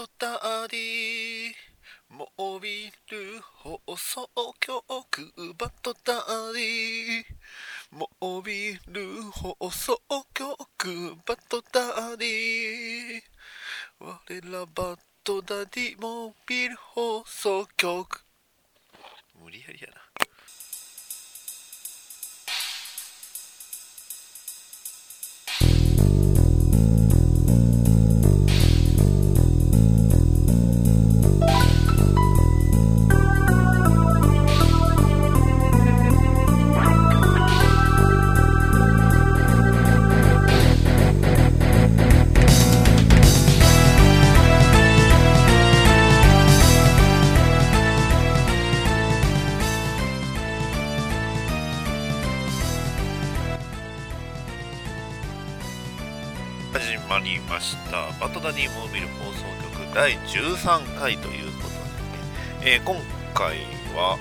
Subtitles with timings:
[0.00, 1.52] トダディ
[2.08, 6.14] モビル放送局バトダ
[6.54, 7.22] ディ
[7.90, 10.00] モビル放送
[10.32, 13.20] 局バトダディ
[14.00, 14.18] 我
[14.50, 18.24] らバトダディモビル放送局。
[19.38, 20.29] 無理やりやな。
[60.00, 62.96] 第13回ということでね、えー今
[63.34, 63.58] 回
[63.94, 64.16] は、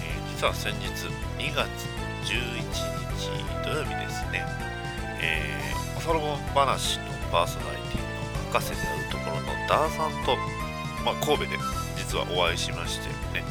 [0.00, 0.88] えー実は先日
[1.36, 1.68] 2月
[2.24, 3.28] 11日
[3.62, 4.42] 土曜日ですね、
[5.20, 10.34] えー、おそろば話のパーソナリティの博士であるところのダーさんと、
[11.04, 11.48] まあ、神戸で
[11.94, 13.44] 実はお会いしましてね。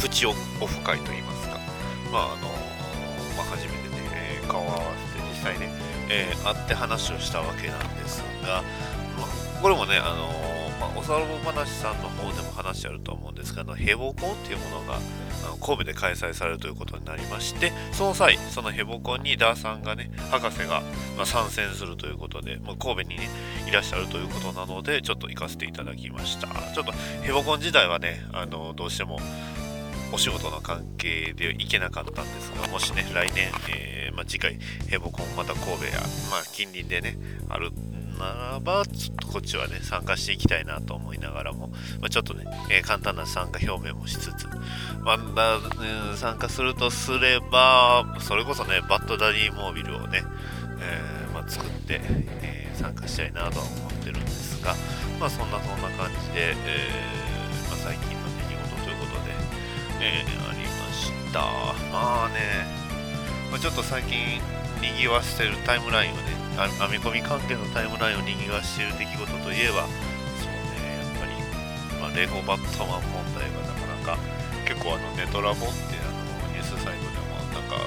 [0.00, 0.38] プチオフ
[0.84, 1.58] 会といいますか。
[2.12, 2.46] まああの
[3.36, 5.68] まあ、初めてね、顔を合わせて実際ね
[6.08, 8.62] えー会って話をしたわけなんですが、
[9.18, 10.49] まあこれもね、あのー、
[10.96, 14.98] おさらぼ話さんの方でも話してあると思うんですが、あのヘボコンっていうものが
[15.60, 20.82] 神戸で開催されるということになりまして、その際、そのヘボコンにダーさんがね、博士が、
[21.16, 23.28] ま、参戦するということで、まあ、神戸にね、
[23.68, 26.48] いらっしゃるということなので、ちょっと行かせていただきました。
[26.48, 29.18] ちょっとヘボコン自体はね、あのどうしても
[30.12, 35.92] お仕事の関係で行けなかったんですが、もしね、来年、えーまあ、次回、ヘボコン、また神戸や、
[36.30, 37.16] まあ、近隣でね、
[37.48, 37.70] ある
[38.20, 41.68] ならば、ちょっとこっちはね、参加していきたいなと思いながらも、
[42.00, 44.46] まあ、ちょっとね、えー簡単な参加表明もしつつ、
[45.02, 50.22] まだうん参加するとすれば、それこそね、バッドダディモービルをね、
[50.80, 52.00] えーまあ、作って、
[52.42, 54.74] えー参加したいなとは思ってるんですが、
[55.20, 56.88] まあ、そんなそんな感じで、え
[57.68, 59.34] まあ、最近の出来事ということで、
[60.00, 61.40] えありました。
[61.92, 62.64] まあね、
[63.52, 64.40] ま、ちょっと最近、
[64.80, 69.88] にぎわしてるタイムラインをね、編み込み関係のタイムラインをにぎわしてる出来事といえば、
[70.36, 71.32] そうね、やっぱり、
[72.00, 74.18] まあ、レゴバットマン問題がなかなか、
[74.68, 77.86] 結構あのネトラボってあのニュースサイトでもなんかあ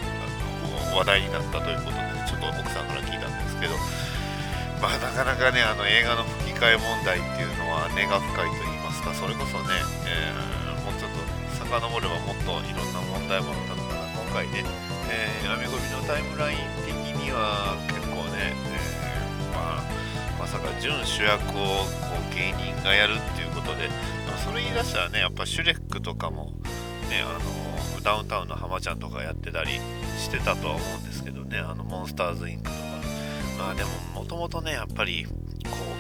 [0.92, 3.78] の話題になったということで、ちょっと奥さんから聞いたんですけど、
[4.82, 9.78] まあなかなかね、あの映画の吹き替え問題っていうのは根が深いと言いますか、それこそね、
[10.10, 11.24] えーもうちょっと
[11.56, 14.66] 遡ればもっといろんな問題もあったのかな、今回ね、
[15.08, 16.92] えー、編み込みのタイムライン的
[17.24, 18.03] には結構、
[20.44, 21.60] まさか準主役をこ
[22.30, 23.88] う芸人がやるっていうことで、
[24.28, 26.52] まあそれ言い出したらね、やっぱシュレックとかも、
[27.10, 27.40] ね、あ
[27.96, 29.80] のダウンタウンの浜ちゃんとかやってたり
[30.18, 32.76] してたとは思うんですけどね、あのモンスターズインクとか。
[33.58, 35.32] まあでも、もともとね、やっぱり、こ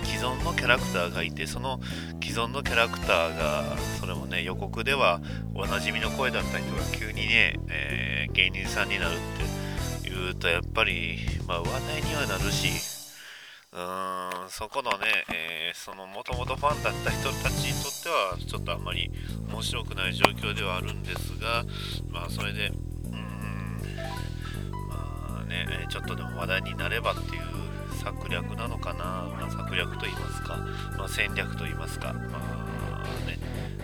[0.04, 1.80] う、既存のキャラクターがいて、その
[2.22, 5.22] 既存のキャラクターが、それもね、予告では
[5.56, 12.93] おなじみの声だった人が急にね、えー芸人さんになるって言うと、やっぱり、まあ話題にはなるし、
[13.73, 19.11] うーん、そこのね、えーそのもともとファンだった人たちにとっては、ちょっとあんまり
[19.50, 21.66] 面白くない状況ではあるんですが、
[22.12, 23.81] まあそれで、うん、
[24.88, 27.63] まあね、ちょっとでも話題になればっていう
[28.03, 30.57] 策略なのかな、まあ、策略と言いますか、
[30.97, 33.39] まあ、戦略と言いますか、まあね、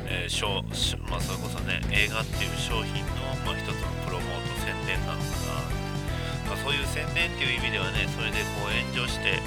[0.06, 0.62] えー商
[1.10, 5.26] まあ、それこそね、映画っていう商品の、まあ、一つのプロモート、宣伝なのか
[6.46, 9.40] な、まあ、そういう宣伝っていう意味ではね、それでこう炎上して、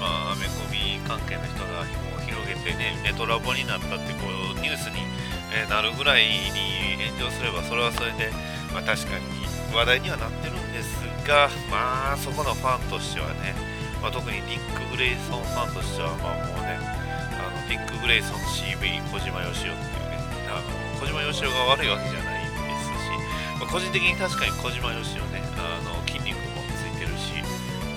[0.00, 5.04] まあ、アメコミ関係の人がこう広げてね、ネトラボになったってこうニュースに、
[5.52, 8.32] えなるぐらいに炎上すれば、それはそれで、
[8.72, 9.24] まあ、確かに
[9.76, 13.54] 話題にはなってるんですが、まあ、そこのファンとしてはね、
[14.00, 16.80] まあ、特にディック・グレイソンファンとしては、まあ、もうね、
[17.36, 20.16] あのディック・グレイソン CV 小島よしおっていうね、
[20.48, 23.12] あの小島よしおが悪いわけじゃないですし、
[23.60, 27.36] まあ、個人的に確かに小島よしおね、あの筋肉もついてるし、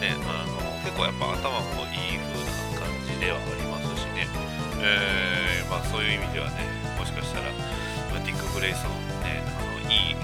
[0.01, 2.44] ね、あの結構やっぱ頭もいい風
[2.75, 4.27] な感じではありますしね、
[4.81, 6.68] えーまあ、そういう意味ではね、
[7.00, 7.51] もしかしたら、
[8.12, 8.91] まあ、ディック・グレイソン
[9.24, 10.15] ね、あのいい、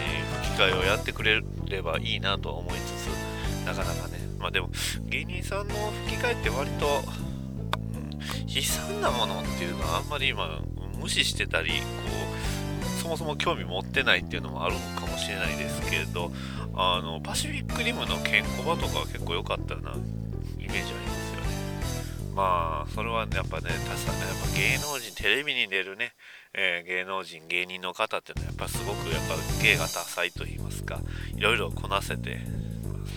[0.00, 4.70] えー吹き替えをやってくれればいいなとは思いつつ、なかなかね、まあでも、
[5.06, 5.74] 芸人さんの
[6.06, 6.86] 吹き替えって割と、
[7.22, 7.28] うん
[8.48, 10.60] 悲惨なものっていうのはあんまり今、
[11.00, 11.76] 無視してたり、こ
[12.27, 12.27] う、
[13.08, 16.30] そもそも興味持ってないっていうのもあるのかもしれないですけれど、
[16.74, 22.34] あの、パシフィックリムのケンコバとかは結構良かったなイメージありますよね。
[22.36, 26.12] まあそれはねやっぱねたさやっぱ芸能人テレビに出るね、
[26.54, 31.00] えー、芸能人芸人の方っていうのはやっぱすごくやっぱ芸が多彩と言いますか
[31.34, 32.38] いろいろこなせて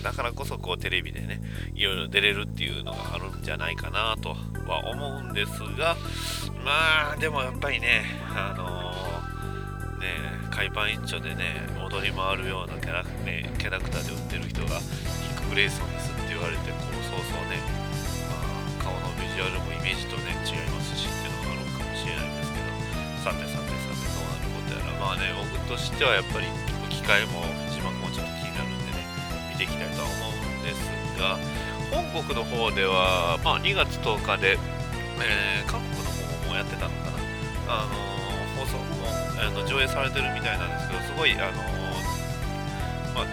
[0.02, 1.40] だからこそこうテレビでね
[1.74, 4.30] いろいろ出れるっていうのがあるんじゃないかなと
[4.66, 5.96] は思うんですが
[6.64, 8.04] まあでもやっぱりね
[8.34, 9.21] あのー、
[10.02, 10.18] ね
[10.50, 17.62] 海パン一丁でね踊り回るようなキャラ,、ね、キャラクターで売ってる人がニック・グレイソンですって言われてこうそうそうね、
[18.28, 22.72] まあ、顔のビジュアルもイメージとね違いますしっていうのがあるかもしれないんですけど。
[23.22, 24.98] さてさてさてどうなることやら。
[24.98, 26.50] まあね僕としてはやっぱり
[26.90, 29.06] 吹き替えも字幕もちょっと気になるんでね
[29.54, 30.82] 見ていきたいとは思うんです
[31.22, 31.38] が
[31.94, 34.58] 本国の方では、まあ、2月10日で、
[35.22, 37.84] えー、韓国の方もやってたのかな。
[37.84, 38.11] あのー、
[39.42, 41.58] あの上映されてるみたいなんですけどすごいあの、
[43.12, 43.26] まあ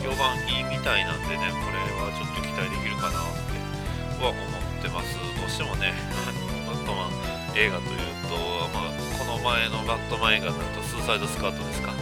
[0.00, 4.42] 評判いいみたいなんでねこれはちょっと期待できるかなっては思っ
[4.80, 5.14] てます。
[5.36, 5.92] どうしてもね
[6.66, 7.10] バットマン
[7.54, 8.36] 映画というと、
[8.72, 11.92] まあ、この前のバットマン映画だとスーサイドスクワットですか。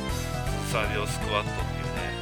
[0.70, 2.14] スーサイドスクワットっていうね、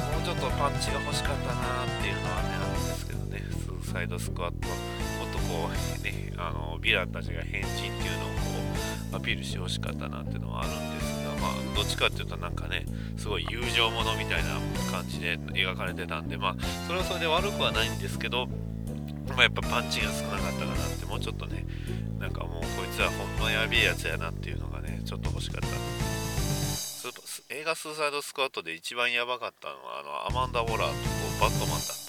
[0.00, 3.42] まあ、もうちょっとパンチが欲しかったなっていうのはねあるんですけどね。
[3.50, 8.61] スーサイドスクワットもっとこうねあのヴィランたちが変人っていうのをこう
[9.12, 12.86] アピールしてほしかったなっていうのはあるんですがまあどっちかっていうとなんかね
[13.16, 14.58] すごい友情ものみたいな
[14.90, 16.56] 感じで描かれてたんでまあ
[16.86, 18.48] それはそれで悪くはないんですけど
[19.28, 21.64] まあ、やっぱパンチが少なかったかなってもうちょっとね
[22.18, 25.68] なんかもうこいつはほんまやべえやつやなっていうのがねちょっと欲しかった。
[27.48, 30.84] 映画「スーサイドスクワット」で一番やばかったのはあのアマンダ・ウォラーと
[31.40, 32.01] バットマンだった。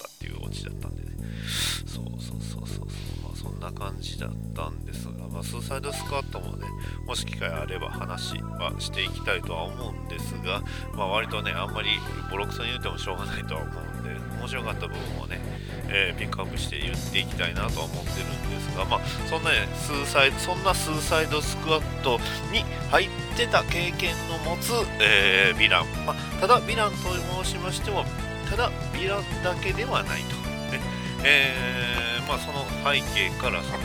[3.74, 6.66] 感じだったんですが、まあ、スーサイドスクワットもね
[7.06, 10.62] もし機会あれば話はしていきたいとは思うんですが、
[10.94, 11.88] まあ、割とねあんまり
[12.30, 22.18] ボロクソに言うてもしょうがないとは思うんで面白かった部分をねえー、ピックアップして言っていきたいなとは思ってるんですが、まあ、そんなね、スーサイド、そんなスーサイドスクワット
[22.52, 25.86] に入ってた経験の持つ、えー、ヴィラン。
[26.06, 26.96] まあ、ただ、ヴィランと
[27.44, 28.04] 申しましても、
[28.50, 30.43] ただ、ヴィランだけではないと。
[31.24, 33.78] ねえー、まあ、その背景からその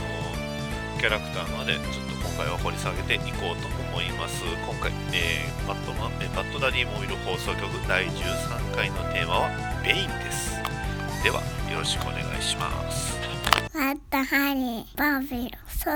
[0.99, 4.43] キャラクターまでちょっと今回は掘り下げていこうと思います。
[4.43, 9.49] 今回、えー、バットマン、えバットダディモビル放送局第13回のテーマは
[9.83, 10.59] ベインです。
[11.23, 13.17] ではよろしくお願いします
[13.73, 15.89] またハリーバビルソ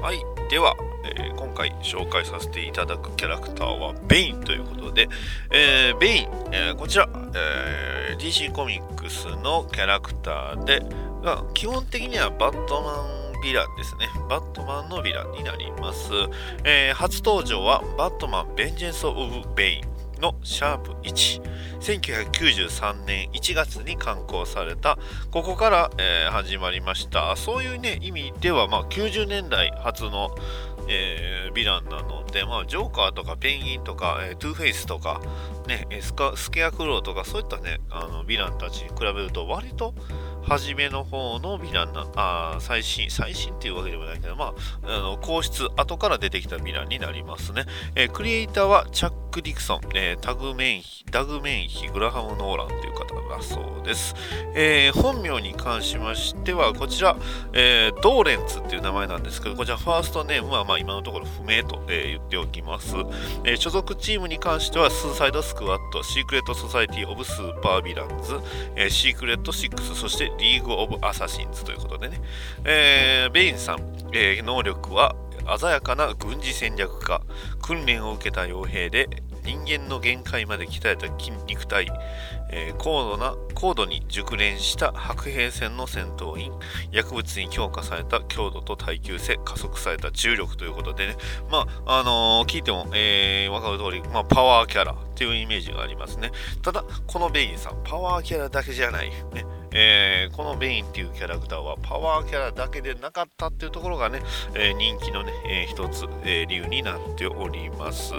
[0.00, 0.18] はい
[0.48, 0.74] では、
[1.16, 5.08] えー、今回紹介させていただくキャラクターはベインということで、
[5.50, 10.82] えー、ベイン、えー、こちら、え DC コミックスのキャラクターで
[11.54, 14.08] 基本的にはバットマンヴィランですね。
[14.28, 16.10] バットマンのヴィランになります。
[16.64, 19.98] え、初登場はバットマン・ベンジェンス・オブ・ベイン。
[20.20, 21.42] のシャープ1
[21.80, 24.98] 1993年1月に刊行された
[25.30, 30.34] ここから、えー、始まりましたそういうね意味では、まあ、90年代初の、
[30.88, 35.20] えー、ヴィランなので、まあ、ジョーカーとかペンギンとか、えー、トゥーフェイスとか、
[35.66, 39.94] ね、スカスケアクローとかそういったねあのヴィランたちに比べると割と
[40.42, 47.64] 初めの方のヴィランな、あ最新、最新っていうわけでもないけど、まあ、あの、後発、後から出てきたヴィランになりますね。
[47.94, 54.14] えー、クリエイターはチャック・ディクソン、えー、タグメンヒ、ダグメンヒ、グラハム・ノーランという方だそうです。
[54.54, 57.16] えー、本名に関しましては、こちら、
[57.52, 62.96] えー、ドーレンツっていう名前なんですけど、こちらファーストネームは、まあ、今のところ不明と、えー、言っておきます。
[63.44, 68.40] えー、所属チームに関しては、スーサイド・スクワッド、シークレット・ソサイティ・オブ・スーパー・ヴィランズ、
[68.76, 72.20] えー、シークレット6、そしてリーグ・オブ・アサシンズということでね、
[72.64, 73.80] えー、ベインさん、
[74.12, 75.14] えー、能力は
[75.58, 77.22] 鮮やかな軍事戦略家、
[77.62, 79.08] 訓練を受けた傭兵で
[79.44, 81.88] 人間の限界まで鍛えた筋肉体、
[82.50, 86.52] えー、高度な高度に熟練した白兵戦の戦闘員。
[86.92, 91.16] 薬物に強化された強度と耐久性加速された重力ということでね。
[91.50, 96.30] まああのー、聞いても、えー、分かる通り、まあ、パワーキャラっていうイメージがありますね。
[96.60, 99.46] ただこのベインさんパワーキャラだけじゃない、ね。
[99.72, 104.20] えー、このベインっていうキャラクターはパワーキャラだけでなかったっていうところがね、
[104.54, 108.12] えー、人気のね、えー、一つ、え理由になっております。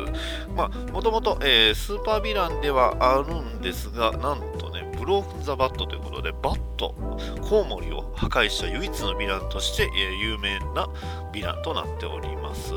[0.56, 6.94] まあ、もともと、えスーパーヴィランではあるんですが、なんとね、ブローク・ザ・バットということで、バット、
[7.42, 10.88] コウモリを破壊した唯一のヴィランとして、え有名な
[11.34, 12.74] ヴィランとなっております。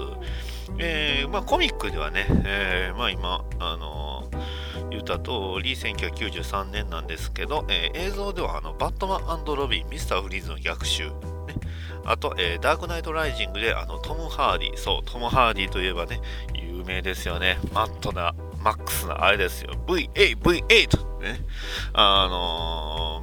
[0.78, 4.11] えまあ、コミックではね、えまあ、今、あの
[4.92, 5.30] 言った通
[5.62, 11.12] り、1993年なんですけど、えー、映像ではあのバットマンロビン、ミスター・フリーズの逆襲、ね、
[12.04, 16.20] あと、えー、ダークナイト・ライジングであのトム・ハーディ、そう、トム・ハーディといえばね、
[16.54, 17.58] 有名ですよね。
[17.72, 19.72] マッドな、マックスなあれですよ。
[19.86, 21.20] VA、V8!
[21.20, 21.40] ね。
[21.92, 23.22] あの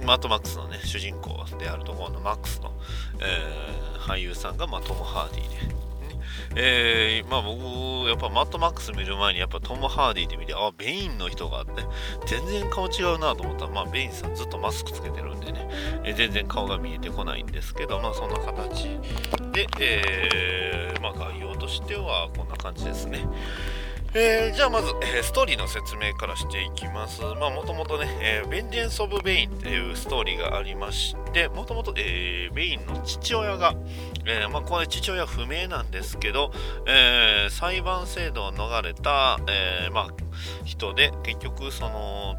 [0.00, 2.72] ー、マッドマックスのね、主人公であるところのマックスの、
[3.20, 5.75] えー、俳優さんが、まあ、トム・ハーディで、
[6.58, 11.84] えー、まあ僕、やっぱマッドマックス見る前に、やっぱトム・ハーディーで見て、あ、ベインの人があって、
[12.26, 13.66] 全然顔違うなと思った。
[13.66, 15.68] ら、まあベインさんずっとマスクつけてるんでね、
[16.02, 18.84] えー、全然顔が見えてこないんですけど、まあそんな形。
[19.52, 23.26] で、えー、まあ概要としてはこんな感じですね。
[24.18, 27.20] えー、じゃあまず、えー、ストーリーの説明からしていきます。
[27.38, 33.74] まあもともとね、えー、ベンジェンス・オブ・ベインっていうストーリーがありまして、もともと、えー、ベインの父親が、
[34.24, 36.50] えー、まあこれ父親不明なんですけど、
[36.86, 40.08] えー、裁判制度を逃れた、えー、まあ
[40.64, 42.36] 人で、結局その、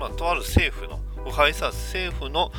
[0.00, 2.50] まあとある政府の、腐敗さ政府の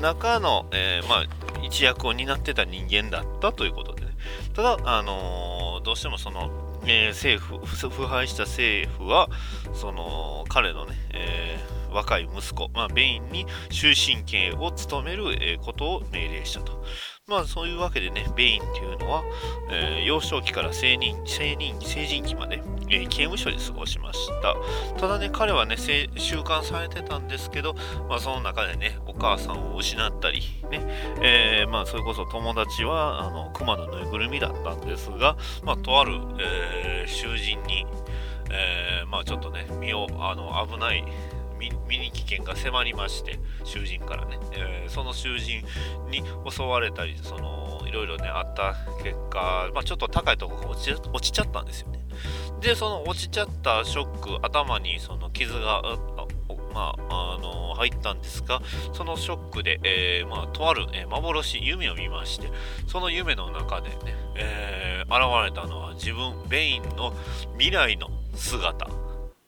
[0.00, 1.26] 中の、えー、まあ
[1.60, 4.12] 一役を担ってた人間だったということでね。
[4.54, 9.28] ただ、あのー、どうしてもその、えー、政府腐敗した政府は
[9.74, 16.82] その彼のね、えー、若い息子、まあ、ベインに終身刑を務める、え、ことを命令したと。
[17.28, 19.22] まあそういうわけでね、ベインっていうのは、
[19.70, 22.60] えー、幼少期から青年青年成人期まで、
[22.90, 24.56] えー、刑務所で過ごしました。
[24.98, 27.74] ただね、彼はね、収監されてたんですけど、
[28.08, 30.80] まあその中でね、お母さんを失ったり、ね、
[31.22, 37.86] えー、まあそれこそ友達は、あの、熊のぬいぐるみだったんですが、まあとある、え、囚人に、
[38.50, 41.04] え、まあちょっとね、身を、あの、危ない、
[41.88, 45.64] 身に危険が迫りまして囚人からね、えー、その囚人
[46.10, 52.00] に襲われたりそのいろいろねあった結果、まあ、ちょっと高いとこが落ち落ちちゃったんですよね。
[52.60, 55.82] でその落ちちゃったショック頭にその傷が
[56.72, 58.60] まあ、あの入ったんですが、
[58.92, 62.50] そのショックで、えー、まあ、とある、えー、幻、夢を見まして、
[62.86, 63.96] その夢の中でね、
[64.36, 67.12] えー、現れたのは自分、ベインの
[67.58, 69.01] 未来の姿。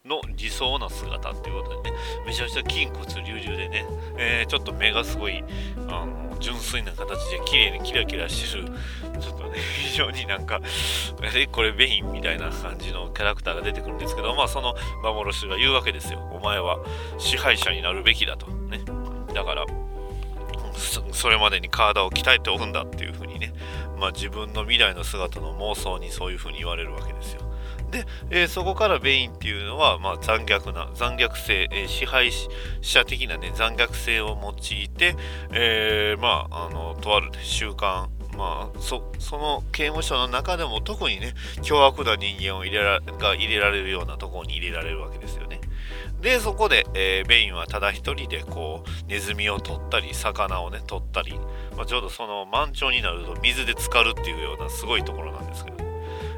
[0.06, 1.96] の理想の姿っていうことでね、
[2.26, 3.86] めちゃくちゃ筋骨隆々でね、
[4.18, 5.42] えー、ちょっと目がすごい、
[5.88, 8.66] あの、純粋な形で綺麗にキラキラしてる、
[9.18, 10.60] ちょっとね、 非常になんか、
[11.34, 16.18] え、これベインみたいな感じのキャラクターが出てくるんですけど、まあその幻が言うわけですよ。
[16.34, 16.80] お前は
[17.16, 18.46] 支配者になるべきだと。
[18.48, 18.80] ね。
[19.32, 19.64] だから、
[21.12, 23.54] それまでに体を鍛えておくんだっていうふうにね、
[23.98, 27.43] まあ自分の未来の姿の妄想にそういうふうに言われるわけですよ。
[27.94, 32.32] で、えー、そこからベインっていうのは、まあ、残虐な、残虐性、えー、支配
[32.80, 35.14] 者的なね、残虐性を用いて、
[35.52, 45.60] えー、まあ、あの、とある、習慣、まあ、そその刑務所の中でも特にね、凶悪な人間を入れらが入れられるようなところに入れられるわけですよね。
[46.20, 51.38] で、そこで、えー、ベインはただ一人で、こう、ネズミを取ったり、魚をね、取ったり、
[51.76, 55.83] まあ、ちょうどその満潮になると水で浸かるっていうようなすごいところなんですけど、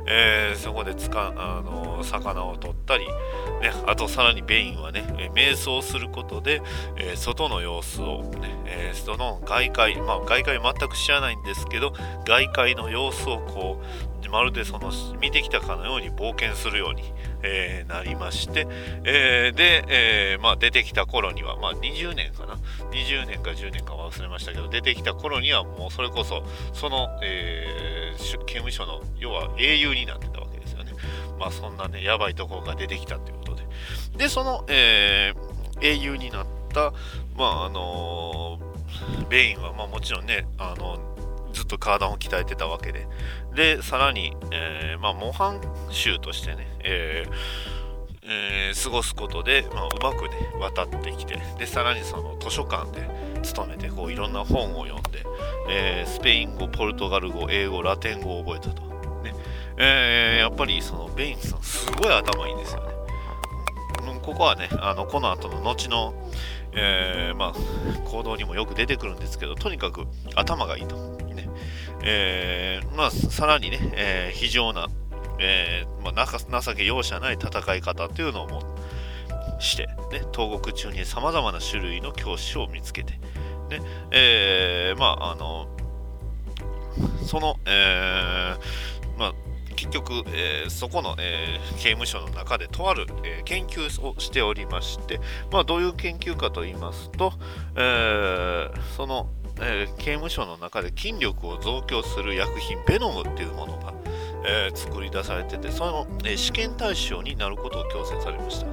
[0.06, 6.62] えー、そこでつかあの魚を取ったり、ね、あとさらにベインはね、え瞑想することで、
[6.96, 11.92] えー、外の様子をね、えー、その外界、まあ外界全く知らないんですけど、
[12.26, 13.82] 外界の様子をこ
[14.15, 14.90] う、まるでその
[15.20, 17.02] 見てきたかのように冒険するように、
[17.42, 18.66] えー、なりまして、
[19.04, 22.54] えー、で、えー、まあ、出てきた頃には、まあ、20年かな
[22.90, 26.42] ？20年か10年か忘れましたけど出てきた頃にはもうそれこそ
[26.72, 30.92] その、えー、刑務所の要は英雄になってたわけですよね。
[31.38, 33.66] まあそんなねやばいところが出てきたということで。
[34.16, 35.34] でその、え、
[35.80, 36.92] 英雄になった
[37.36, 38.58] まああの
[39.28, 41.15] ベインは、まあ、もちろんねあの
[41.56, 43.08] ずっと体を鍛えてたわけで。
[43.54, 45.58] でさらに、えー、まあ、模範
[45.90, 47.32] 囚としてね、えー
[48.28, 51.38] えー、過ごすことで、まあ、うまくね渡ってきて。
[51.58, 53.08] でさらにその図書館で
[53.42, 55.24] 勤めてこういろんな本を読んで、
[55.70, 58.82] えー、スペイン語ポルトガル語英語ラテン語を覚えたと、
[59.22, 59.34] ね。
[59.78, 62.92] えー、やっぱりそのベインさんすごい頭いいんですよね、
[64.14, 66.12] う、ここはねあのこの後の後の、
[66.72, 71.15] えーまあ、行動にもよく出てくるんですけどとにかく頭がいいと。
[72.02, 74.86] えー、まあ、さらにね、えー、非常な、
[75.38, 78.76] えー、まあ、情け容赦ない戦い方というのを
[79.58, 83.14] して、ね、東国中にさまざまな種類の教師を見つけて、
[83.70, 85.68] ねえー、まあ、あの、
[87.26, 89.32] その、えー、まあ、
[89.74, 97.32] 結局、えー、そこの、えー、刑務所の中でとある、えー、研究をしておりまして、まあ、どういう研究かと言いますと、
[97.76, 99.28] えその、
[99.60, 103.94] えー、刑務所の中で筋力を増強する薬品ベノムっていうものが、
[104.46, 108.66] えー、作り出されててその、え、試験対象になることを強制されました。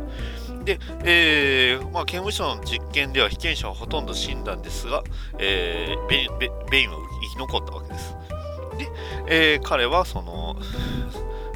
[0.64, 5.04] で、えーまあ、刑務所の実験では被験者はほとんど死んだんですが、
[5.38, 6.98] えー、ベベベインは
[7.30, 8.16] 生き残ったわけです。
[8.78, 10.56] で、え、彼はその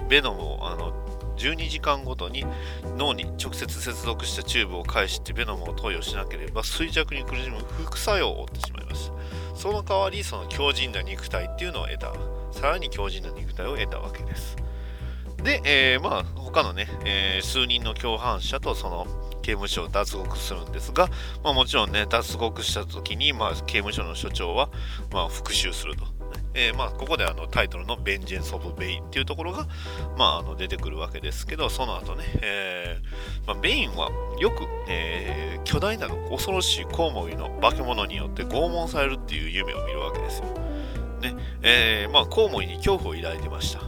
[0.10, 0.94] ベノムをあの
[1.38, 2.46] 12時間ごとに
[2.98, 9.14] 脳に直接接続したチューブを介してベノムを投与しなければ衰弱に苦しむ副作用を負ってしまいました
[9.56, 12.14] その代わりその強靭な肉体っていうのを得た
[12.52, 14.56] さらに強靭な肉体を得たわけです。
[15.44, 19.06] で、えー、まあ他のね、えー、数人の共犯者とその
[19.42, 21.10] 刑務所を脱獄するんですが、
[21.44, 24.70] まあ、もちろんね脱獄した時に、まあ、刑務所の所長は、
[25.12, 26.17] まあ、復讐すると。
[26.58, 29.68] えー、まあ、ここであのタイトルの「ベンジェンス・オブ・ベイン」っていうところが、
[30.18, 34.10] まあ、あの出てくるわけですけどその後ね、えー、まあ、ベインは
[34.40, 40.46] よく、えー、巨大な恐ろしいコウモリの化け物によって拷問されるっていう夢を見るわけですよ。
[41.22, 43.82] ねえまあ、コウモリに恐怖を抱いてました。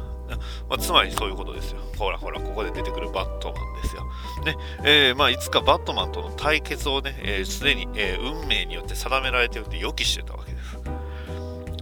[0.70, 1.80] まあ、つまりそういうことですよ。
[1.98, 4.04] ほらほら、ここで出てくるバットマンですよ。
[4.46, 10.59] ねえー、まあ、いつかバットマンとの対決をね、す、で、に、えー、運命によって定められてるって予期してたわけです。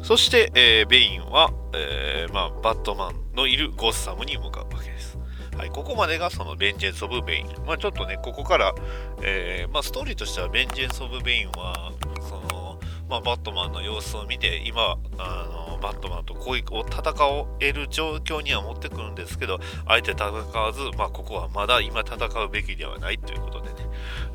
[0.07, 5.17] そして、えー、ベインは、えー、まあ、バットマンのいるゴッサムに向かうわけです。
[5.57, 7.47] はい、ここまでがそのベンジェンス・オブ・ベイン。
[7.65, 8.73] まあ、ちょっとね、ここから、
[9.21, 17.13] えー、まあ、ストーリーとしてはベンジェンス・オブ・ベインは、その、まあ、バットマンの様子を見て、今、あの、バットマンとこういう戦
[17.59, 23.75] える状況には持ってくるんですけど、あえて戦わず、まあ、ここはまだ今戦うべきではないということでね、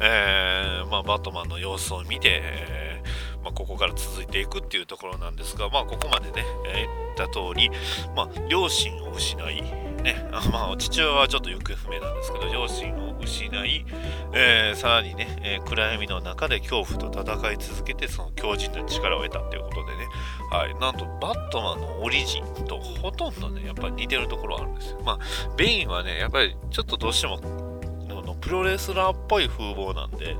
[0.00, 7.70] えー、まあ、バットマンの様子を見て、えーまあ、ここから続いていくっていうところなんですが、まあ、ここまでね、えー、言った通り、
[8.14, 9.62] まあ、両親を失い、
[10.02, 13.84] ね、まあ、父親はちょっと行方不明なんですけど、両親を失い、
[14.32, 20.06] えー、さらにね、えー、暗闇の中で恐怖と戦い続けて、その強靭な力を得たっていうことでね、
[20.50, 25.00] はい、なんとバットマンのオリジンとほとんどね、やっぱり似てるところあるんですよ。
[25.04, 25.18] まあ、
[25.56, 27.40] ベインはね、やっぱりちょっとどうしても、
[28.40, 30.36] プロレスラーっぽい風貌なんで、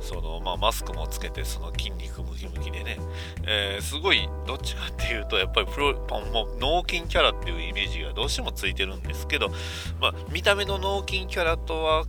[0.00, 2.98] その、まあ、マスクもつけて、その筋肉ムキムキでね、
[3.46, 5.94] えー、すごい、どっちかっていうと、やっぱりプロ、
[6.32, 9.48] もう、脳筋キャラっていうイメージがどうしてもついてるんですけど、
[10.00, 12.04] まあ、見た目の脳筋キャラとは、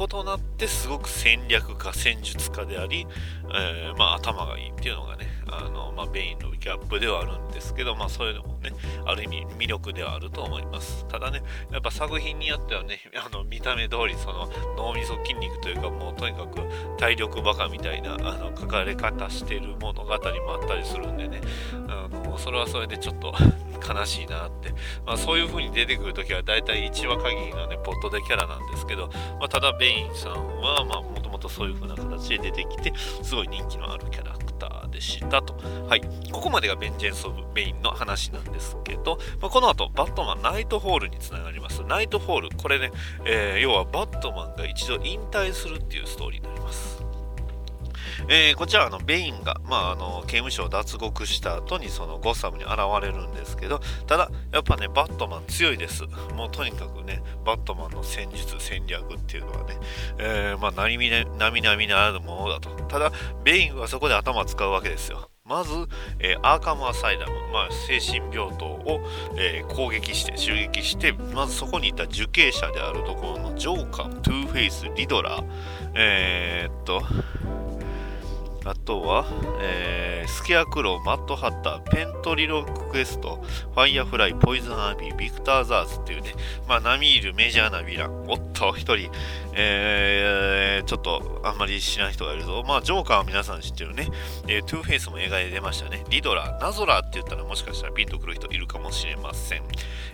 [0.00, 3.06] 異なってすごく戦略家、戦術家であり、
[3.52, 8.70] えー、まあ、頭がいいっていうのがね、あの、まあ、ベインのギャップではあるんですけど、まあ、そういうのもね、
[9.04, 11.06] ある意味魅力ではあると思います。
[11.08, 16.60] ただね、やっぱ作品によってはね、 あの、見た目通り、その、脳みそ筋肉というか、もうとにかく
[16.96, 21.42] 体力バカみたいな、あの、書かれ方してる物語もあったりするんでね、
[21.88, 23.34] あの、それはそれでちょっと
[23.80, 24.70] 悲しいなって、
[25.06, 35.54] まあ、そういう風に出てくるときは大体1話限りのね、ポットでキャラなんですけど、まあ、ただベインさんは、まあ、もともとそういう風な形で出てきて、すごい人気のあるキャラクターでしたと。
[35.88, 36.02] はい。
[36.30, 41.82] ここまでがベンジェンス・オブ・メインの話なんですけど、まあ、この後、バットマンナイトホールにつながります。
[41.84, 42.92] ナイトホール、これね、
[43.24, 46.99] えー、要はバットマンが一度引退するっていうストーリーになります。
[48.28, 56.04] えー、こちらあのベインが、まあ、あの刑務所を脱獄した後にそのゴッサムに現れるんですけどただやっぱねバットマン強いです。
[56.34, 59.76] もうとにかくねバットマンの戦術戦略っていうのはね、
[60.18, 62.70] えー、まあ並々ならぬものだと。
[62.84, 63.12] ただ
[63.44, 65.30] ベインはそこで頭を使うわけですよ。
[65.50, 65.72] まず、
[66.20, 69.00] えー、アーカムアサイラム、まあ、精神病棟を、
[69.36, 75.44] えー、攻撃して、襲撃して、まずそこにいた受刑者であるところのジョーカー、トゥーフェイス、リドラー、
[75.96, 77.02] えー、っと、
[78.64, 79.26] あとは、
[79.62, 83.42] えー、スケアクロー、マッドハッター、ペントリロッククエスト、
[83.74, 86.34] ファイヤーフライ、ポイズンアイビー、ビクターザーズっていうね、
[86.68, 88.26] まあ、並みいるメジャーなヴィラン。
[88.28, 89.10] おっと、一人、
[89.54, 92.62] えー、ちょっとあんまり知らない人がいるぞ。
[92.66, 94.08] まあ、ジョーカーは皆さん知ってるね。
[94.46, 96.04] えー、トゥーフェイスも映画で出ましたね。
[96.10, 99.62] リドラー、ナゾラーって言ったらもしかしたらピンとくる人いるかもしれません。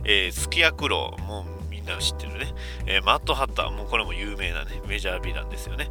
[0.04, 2.54] えー、スケアクロー、もうみんな知ってるね。
[2.86, 5.90] えー、マッドハッター、もうこれも有名なね、メジャーヴィランですよね。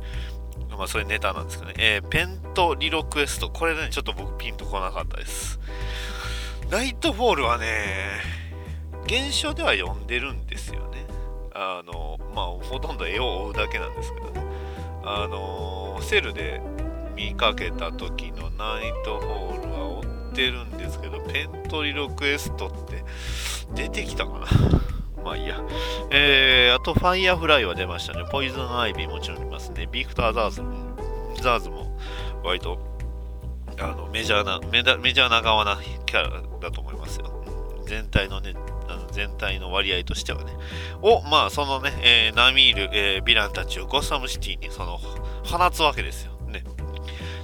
[0.75, 1.75] まあ、そういうネタなんですけどね。
[1.77, 3.49] えー、ベントリロクエスト。
[3.49, 5.59] これね、ちょっと僕ピンとこなかったです。
[6.69, 8.21] ナイトフォールはね、
[9.05, 11.05] 原書では読んでるんですよね。
[11.53, 14.43] あの、まあ、ほとんど絵を追うだけなんですけどね。
[15.03, 16.61] あの、セルで
[17.15, 23.03] 見かけた時のナイトフォールは追ってるんですけど、ベントリロクエストって
[23.75, 24.47] 出てきたかな
[25.25, 25.59] まあいいや。
[26.11, 28.23] えー、あと、ファイヤーフライは出ましたね。
[28.31, 29.89] ポイズンアイビーもちろんいますね。
[29.91, 30.95] ビクター・ザーズも、
[31.41, 31.97] ザーズも、
[32.43, 32.77] 割と、
[33.79, 37.43] あの、メジャーな、メメジャーな側なキャラだと思いますよ。
[37.87, 38.53] 全体のね、
[38.87, 40.53] あの全体の割合としてはね。
[41.01, 44.99] を、まあ、そのね、えー、並みいる、えー、ヴィランたちをゴッサムシティに、その、
[45.43, 46.33] 放つわけですよ。
[46.47, 46.63] ね。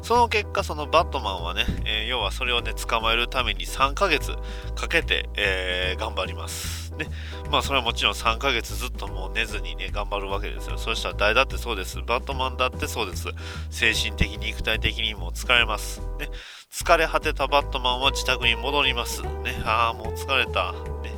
[0.04, 4.36] その結果、そのバットマンはね、えー、要はそれをね、捕まえるために3ヶ月
[4.76, 6.81] かけて、えー、頑張ります。
[6.98, 7.08] ね。
[7.50, 10.78] まあそれはもちろん3ヶ月ずっともう寝ずにね、頑張るわけですよ。
[10.78, 12.02] そしたら誰だってそうです。
[12.02, 13.28] バットマンだってそうです。
[13.70, 16.02] 精神的、肉体的にも疲れます。
[16.20, 16.30] ね。
[16.72, 19.24] 疲れ果てたバットマンは自宅に戻ります。
[19.24, 19.62] ね。
[19.66, 20.72] ああ、もう疲れた。
[20.72, 21.12] ね。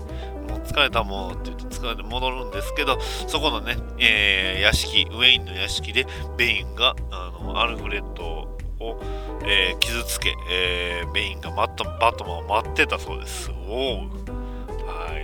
[0.50, 6.06] もう疲れたもんって言って疲れて戻るんですけど、そこのね、えー、屋敷、ウェインの屋敷で、
[6.38, 9.00] ベインが、あの、アルフレッドを、
[9.46, 13.52] えー、傷つけ、えー、ベインがバットバットマンを待ってたそうです。
[13.68, 14.23] おお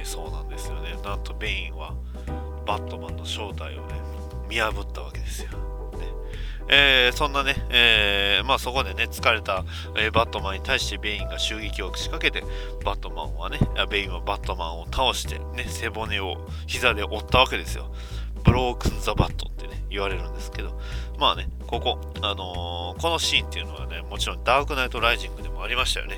[0.02, 0.96] い、そうなんですよね。
[1.04, 1.94] なんとベインは、
[2.66, 3.96] バットマンの正体をね、
[4.50, 5.50] 見破ったわけですよ。
[5.50, 5.58] ね
[6.70, 9.66] えー、そんなね、えー、まあそこでね、疲れた、
[9.98, 12.46] え、バットマンに対してベインが襲撃を仕掛けて、
[12.84, 13.60] バットマンはね、
[13.90, 17.92] ベインはバットマンを倒して、ね、背骨を膝で折ったわけですよ。
[18.44, 20.80] ブロークン・ザ・バットってね、言われるんですけど、
[21.18, 26.18] まあね、ここ、あのー、このシーンっていうのはね、もちろんダークナイト・ライジングでもありましたよね。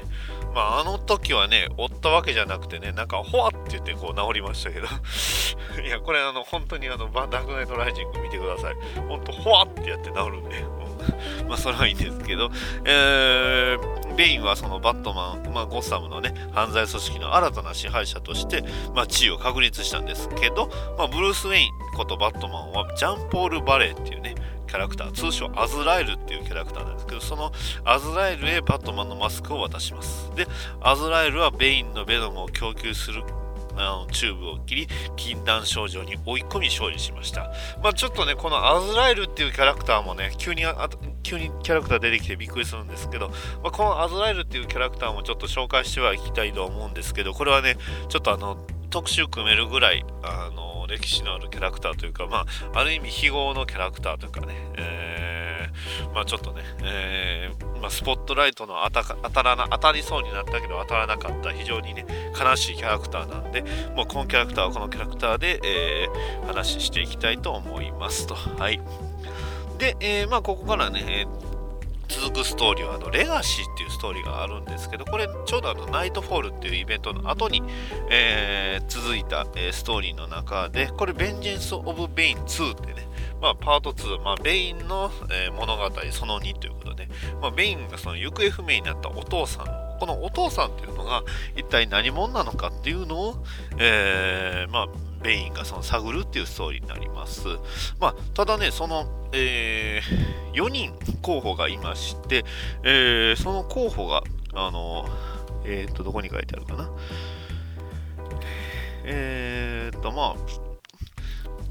[0.55, 4.87] まあ、あの時はね、折ったわけじゃなくてね、なんか、ほわって言ってこう治りましたけど
[5.83, 8.75] いや、これあの、本当にあの、ダークナイトライジング見てください。
[9.09, 10.63] ほんと、ほわってやって治るんで、
[11.49, 12.49] まあ、それはいいんですけど、
[12.85, 18.63] えー、ベインはそのバットマン、まあ、ゴッサムのね、犯罪組織の新たな支配者として、
[18.95, 24.35] まあ、地位を確立したんですけど、まあ、ブルース・ウェインことバットマンは、ジャンポール・バレーっていうね、
[24.71, 27.51] キャラクター、通称アズラエルっていうキャラクターなんですけど、その
[27.83, 30.31] アズラエルへバットマンのマスクを渡します。
[30.33, 30.47] で、
[30.79, 33.21] アズラエルはベインのベノムを供給する
[33.75, 37.51] あのチューブを切り禁断症状に追い込み勝利しました。
[37.83, 40.89] まあちょっとね、このアズラエルっていうキャラクターもね、急にあ
[41.21, 47.75] 急にキャラクター出てきてびっくりするんですけど、まあ、このアズラエルっていうキャラクターもちょっと紹介してはいきたいと思うんですけど、これはね、
[48.07, 62.05] ちょっとあの、特集組めるぐらい、あの、歴史のあるキャラクターというか、まあ、ある意味非業のキャラクターというかね、えー、まあちょっとね、えー、まあ、スポットライトの当た当たらな当たりそうになったけど当たらなかった非常にね
[62.37, 63.63] 悲しいキャラクターなんで
[63.95, 68.35] もうこのキャラクターはこのキャラクターで、えー、話していきたいと思いますと。
[68.35, 68.81] はい。
[69.77, 71.27] で、え、まあここからね、
[72.11, 77.63] 続くストーリーはあのレガシーっていうストーリーがあるんですけどこれちょうどあのナイトフォールっていうイベントの後に、
[78.09, 83.07] えー、続いた、えー、ストーリーの中でこれベンジェンス・オブ・ベイン2ってね
[83.41, 87.09] まあ、パート2、まあ、ベインの、えー、物語その2ということで、
[87.41, 89.65] まあ、ベインがその行方不明になったお父さん
[89.99, 91.23] このお父さんっていうのが
[91.55, 93.43] 一体何者なのかっていうのを、
[93.79, 94.87] えー、まあ
[95.21, 97.47] ベインがその探るっていうストーリーになります。
[97.99, 102.43] まあ、ただね、その、えー、4人候補がいまして、
[102.83, 105.07] えー、その候補が、あの、
[105.63, 106.89] えっ、ー、と、どこに書いてあるかな。
[109.03, 110.35] えっ、と、ま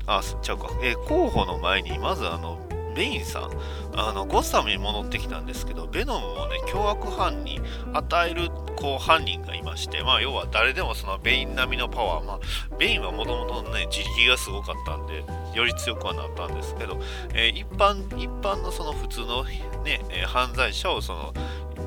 [0.07, 0.71] あ、あ、ちゃうか。
[0.83, 2.59] え候補の前に、まずあの、
[2.95, 3.51] ベインさん、
[3.95, 7.61] あの、ゴッサムに戻ってきたんですけど、ベノムをね、凶悪犯に
[7.93, 12.41] 与える、こう、犯人がいまして、まあ、要は誰でもそのベイン並みのパワー、まあ、
[12.79, 15.25] ベインはもともとね、自力がすごかったんで、
[15.55, 16.99] より強くはなったんですけど、
[17.35, 21.35] えー、一般、一般のその普通のね、犯罪者をその、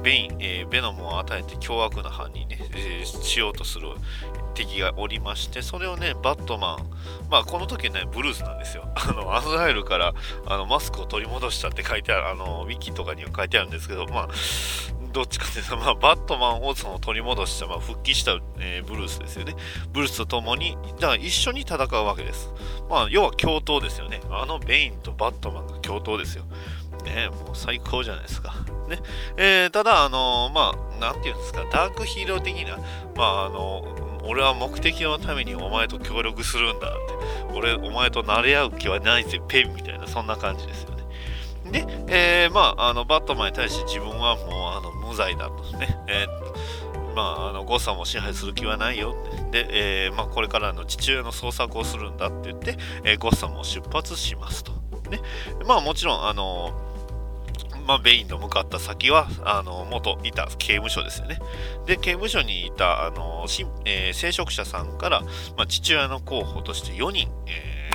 [0.04, 3.88] ベイン、えー、ベノムを与えて凶悪な犯にね、えー、しようとする
[4.54, 6.90] 敵がおりまして、それをね、バットマン、
[7.30, 8.88] まあこの時ね、ブルースなんですよ。
[8.96, 10.14] あの、アズラエルから
[10.46, 14.28] あのマスクを取り戻したって書いてある、あの、ウィキとかには書いてあるんですけど、まあ、
[15.14, 19.56] どっちかというと、まあ、バットマンをその取り戻した、まあ、復帰した、えー、ブルースですよね。
[19.92, 22.52] ブルースと共に、だから一緒に戦うわけです。
[22.90, 24.22] まあ、要は共闘ですよね。
[24.32, 26.46] あのベインとバットマンが共闘ですよ。
[27.04, 28.54] ね、もう最高じゃないですか。
[28.88, 29.00] ね。
[29.38, 32.78] えー、ただ、あのー、まあ、なんていうんですか、ダークヒーロー的な、
[33.16, 33.84] まあ、あの
[34.24, 41.04] 俺は目的のためにお前と協力するんだって、俺、お前と慣れ合う気はないぜ、ペンみたいな、そんな感じですよね。
[41.72, 49.16] で、えー、まあ、あの、バットマンに対して自分はもう、あの、無罪だとね、えー、まあ、あの、誤差も支配する気はないよ。
[49.52, 54.72] で、えー、まあ、これからの父親の捜索をするんだって言って、えー、ゴッサムを出発しますと。
[55.10, 55.20] ね。
[55.66, 56.72] まあ、もちろん、あの
[57.86, 61.40] まあ、ベインの向かった先は、あの、元いた刑務所ですよね。
[61.86, 63.46] で、刑務所にいた、あの、
[63.86, 65.22] えー、聖職者さんから、
[65.58, 67.90] まあ、父親の候補として4人、え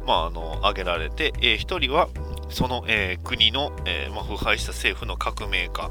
[0.00, 2.08] ー、まあ、あの、挙げられて、えー、1人は、
[2.48, 5.90] その、えー、国の、えーまあ、腐敗した政府の革命家、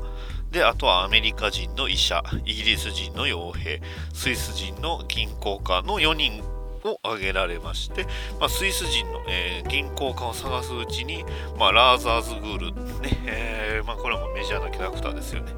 [0.52, 3.82] で、あとはアメリカ人の医者、イギリス人の傭兵、
[4.14, 6.44] スイス人の銀行家の4人
[6.84, 8.06] を挙げられまして、
[8.40, 11.24] まあ、スイス人の、えー、銀行家を探すうちに、
[11.58, 15.52] まあ、ラーザーズグール、ねえー、まあ、これもメジャーなキャラクターですよね。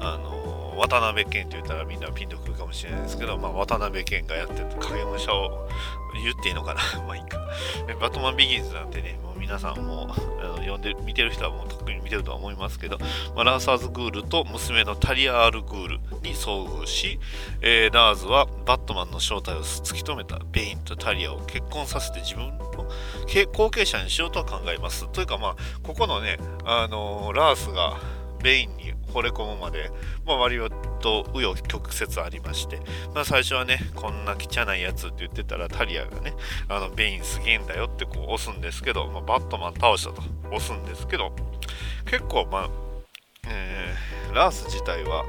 [0.00, 5.68] あの渡辺謙と言ったらみんなピンとくるかもしれないですけど、まあ、渡辺謙がやってた影武者を
[6.14, 6.80] 言っていいのかな？
[7.06, 7.38] まあいいか。
[8.00, 10.14] バットマンビギンズなんてね、もう皆さんも
[10.58, 12.98] 読んで見てる人はもう特に見てるとは思いますけど、
[13.34, 17.18] まあ、ラーズ・アル・グールと娘のタリア・アル・グールに遭遇し、
[17.60, 22.70] えー、ラーズはバットマンの正体を突き止めたベインとタリアを結婚させて自分の
[23.52, 25.08] 後継者にしようとは考えます。
[25.10, 27.98] というかまあ、ここのね、あのー、ラーズが
[28.42, 29.90] ベインに惚れ込むまで、
[30.24, 30.58] まあ、割
[31.00, 32.78] と紆余曲折ありまして、
[33.14, 36.34] まあ、最初はねこんな汚いやつって言ってたらタリアがね
[36.68, 40.22] あのベインすげえんだよってこう押すんですけど、まあ、バットマン倒したと。
[40.50, 41.32] 押すんですけど
[42.06, 42.70] 結構まあ、
[43.48, 45.24] えー、ラース自体は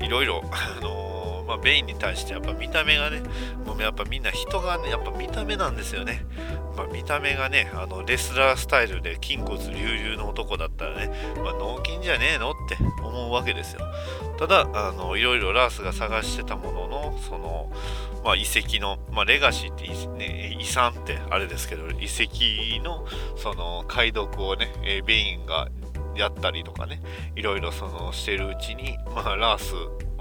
[0.00, 3.22] いろいろあのーまあ、ベインに対してやっぱ見た目がね、
[3.64, 6.24] もうやっぱみんな人がね、やっぱ見た目なんですよね。
[6.76, 13.80] まあ、見た目がね、あのレスラースタイルで筋骨隆々の男だったらね、まあ、脳筋じゃねえのって思うわけですよ。
[14.38, 17.72] ただ、あのいろいろラースが探してたものの、その、
[18.24, 25.68] まあ、遺跡の、まあ、レガシーって、ね、遺産ってあれですけど、遺跡のその解読をね、えベインが
[26.16, 27.00] やったりとかね、
[27.36, 29.74] いろいろそのしてるうちに、まあ、ラース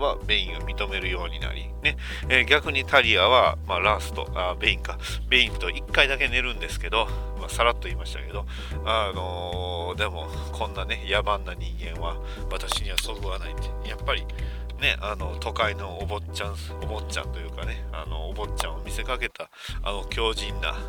[0.04, 1.98] はベインを認めるようになり、ね。
[2.30, 4.98] えー、逆にタリアは、まあ、ラスとあベインか。
[5.30, 7.08] ベインと1回だけ寝るんですけど、
[7.39, 8.46] まあ、さらっと言いましたけど、
[8.86, 12.18] あのー、でもこんなね野蛮な人間は
[12.52, 13.89] 私にはそぐわないって。
[13.89, 14.26] やっぱり
[14.84, 19.50] ね、あの都会のお坊ちゃんお坊ちゃんというかねあのお坊ちゃんを見せかけた
[19.82, 20.80] あの強靭な、ね、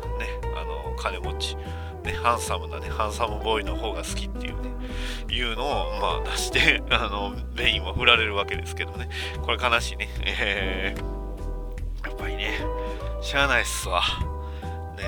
[0.53, 1.55] あの金持ち、
[2.05, 4.69] ね、ハンサムなねハンサムボーイの方が好きっていうね
[5.29, 9.09] いうのを、まあ、出して あのベインは振られるわけですけどね。
[9.41, 12.59] これ悲しいね、えー、やっぱりね
[13.21, 14.01] しゃあないっすわ。
[14.97, 15.03] ね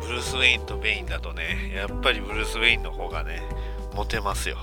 [0.00, 3.42] ブルース・ウェインとベインだとねやっぱりブルース・ウェインの方がね
[3.94, 4.56] モテますよ。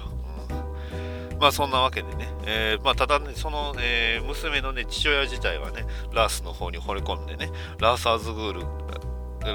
[1.39, 8.61] まあそんなわけでね、えー、まあただね、その、えー、娘のね、父親自体はね、ラースの方に惚れ込んでね、ラーサーズグール、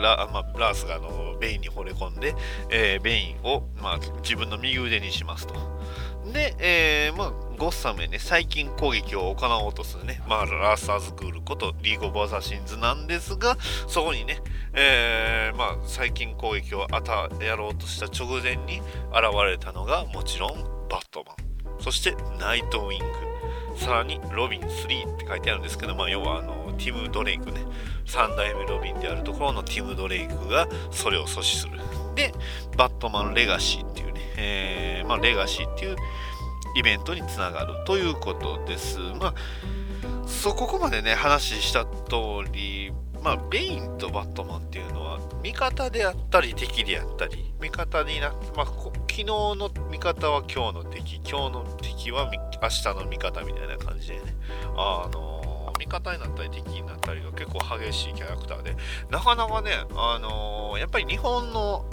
[0.03, 2.35] ラ,、まあ、ラースがあのベインに惚れ込んで、
[2.71, 5.55] えー、ベインを、まあ、自分の右腕にしますと。
[6.33, 13.57] で、えー、まあ、ゴッサムへね、細菌攻撃を行おうとするね、まあ、ラーサーズグールことリーグ・オブ・アサシンズなんですが、
[13.89, 14.41] そこにね、
[14.75, 21.51] えー、まあ、細菌攻撃を与えやろうとした直前に現れたのが、もちろんバットマン。
[21.81, 23.31] そしてナイトウィング
[23.77, 27.61] さらにロビン3って書いてあるんですけど、まあ、要はあのティム・ドレイクね。
[28.07, 31.79] 3代目ロビンであるところのティム・ドレイクがそれを阻止する。
[32.15, 32.33] で
[32.77, 35.97] バットマン・レガシーっていうね、えー、まあ、レガシーっていう
[36.77, 38.99] イベントにつながるということです。
[38.99, 39.35] まあ
[40.27, 52.31] そこまでね話した通りまあ、ベインとバットマンっていうのは味方であったり敵であったり味方になって、まあ、昨日の味方は今日の敵今日の敵は
[52.63, 54.21] 明日の味方みたいな感じでね。
[54.77, 55.40] あの、
[55.81, 58.77] 味方になったり敵になったりが結構激しいキャラクターで
[59.11, 61.85] なかなかねあのー、やっぱり日本の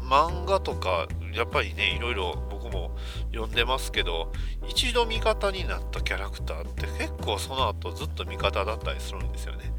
[0.00, 2.96] 漫画とかやっぱりねいろいろも
[3.32, 4.32] 読んでますけど
[4.68, 9.72] 一度味方になったキャラクターって結構その後ずっと味方だったりするんですよね。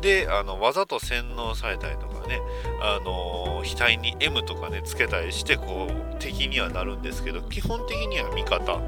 [0.00, 2.40] であのわざと洗脳されたりとかね
[2.80, 8.80] あの額に M とかねつけたりしてこう敵にはなるんですけど基本的には味方。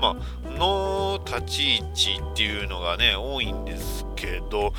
[0.00, 4.72] まあの立ち位置っていうのがね多いんですけど、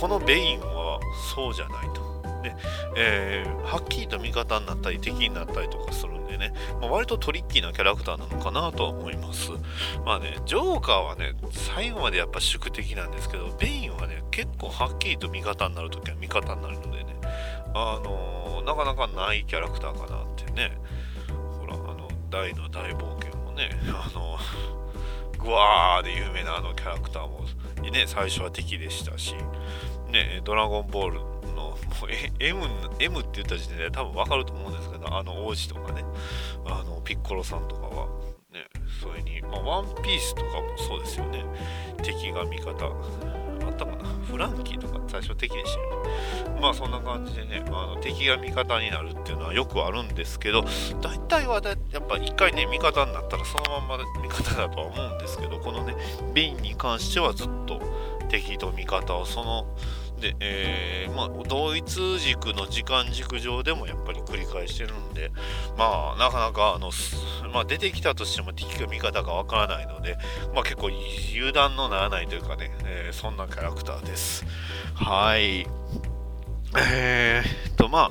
[0.00, 1.00] このベインは
[1.34, 2.02] そうじゃないと。
[2.42, 2.54] で、
[2.96, 9.50] えー、はっきりと味方になったり敵になったりとかするんでね、まあ、割とトリッキーなキャラクターなのかなとは思います。
[10.04, 17.16] まあね、ジョーカーはね、最後までやっぱ宿敵なんですけど、ベインはね、結構はっきりと味方になるときは味方になるのでね、
[17.74, 20.72] あのー、なかなかないキャラクターかなってね、
[21.60, 24.38] ほら、あの、大の大冒険もね、 あの
[25.38, 27.44] グワーで有名なあのキャラクターも、
[27.90, 29.34] ね、最初は敵でしたし、
[30.08, 31.31] ね、ドラゴンボール
[31.62, 32.58] もう M,
[32.98, 36.04] M って言った時点で多分わかると思うんですけど、あの王子とかね、
[36.66, 38.06] あのピッコロさんとかは、
[38.52, 38.66] ね、
[39.00, 41.44] それに、まあ、ワンピースとかもそうですよね。
[42.02, 42.72] 敵が味方。
[43.64, 46.02] あったかなフランキーとか最初敵でしたよ
[46.54, 46.60] ね。
[46.60, 50.64] まあそんな感じでね、あの敵が味方になるっていうのはよくあるんですけど、
[51.00, 55.94] 大体はだやっぱ一回ね、味方になったらそのまんま味方だとは思うんですけど、このね、
[56.34, 57.80] ベインに関してはずっと
[58.28, 59.66] 敵と味方をその
[60.22, 65.30] で、えー、まあ、同一軸の時間軸上でもやっぱり繰り返してるんで、
[65.76, 66.90] まあ、なかなか、あの、
[67.52, 70.16] まあ、出てきたとしても敵か味方かわからないので、
[70.54, 70.90] まあ、結構
[71.34, 74.46] 油断のならないというかね、えー、そんなキャラクターです。
[74.94, 75.66] はい。
[76.78, 78.10] えー、っと、ま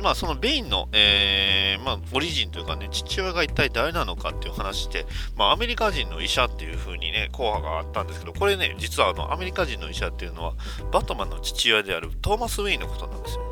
[0.00, 10.54] まあ、そのベインの、えーまあ、オリジンというかね、父親が一体誰なのかっていう話で、まあ、アメリカ人の医者っていう風にね、候補があったんですけど、これね、実はあのアメリカ人の医者っていうのは、
[10.92, 13.42] バットマンの父親であるトーマス・ウェインのことなんですよ、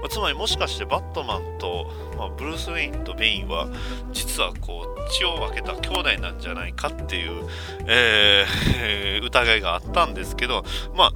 [0.00, 3.68] まあ、つまりもしかしてバットマンと、まあ、ブルース・ウェインとベインは、
[4.12, 7.46] 実はこう、血を分けた兄弟なんじゃないかっていう、
[7.86, 10.64] えー、疑いがあったんですけど、
[10.96, 11.12] まあ、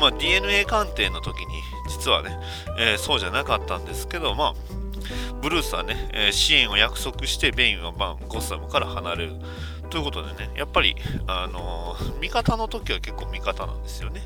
[0.00, 1.52] まあ、DNA 鑑定の時に、
[1.90, 2.38] 実はね、
[2.78, 4.54] えー、そうじゃなかったんですけど、まあ、
[5.42, 9.32] ブルースはね、えー、支援を約束してベインは、まあ、ゴッサムから離れる。
[9.90, 10.94] ということでね、やっぱり、
[11.26, 14.22] あのー、味方の時は結構味方なんですよね。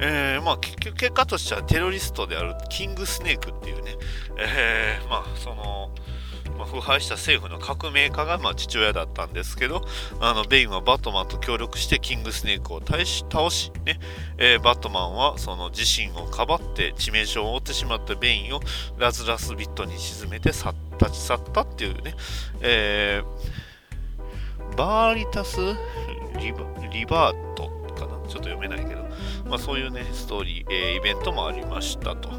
[0.00, 3.96] えー、まあ、結果としてはテロリストであるキングスネークっていうね、
[4.38, 5.90] えー、まあ、その、
[6.56, 9.84] まあ、腐敗した政府の革命家がまあ父親だったんですけど、
[10.20, 13.98] あのベインはバットマンと協力してキングスネークを倒し、倒しね
[14.38, 18.60] えー、バットマンはその自身をかばって致命傷を負ってしまったベインを
[18.98, 20.64] ラザラスピットに沈めて立
[21.12, 22.14] ち去ったっていうね、
[22.60, 25.58] えー、 Veritas
[26.38, 26.60] リバ
[26.92, 28.16] Liberat かな？
[28.28, 29.02] ちょっと読めないけど、
[29.46, 32.30] まあ、そういうね、ストーリー、えー、イベントもありましたと。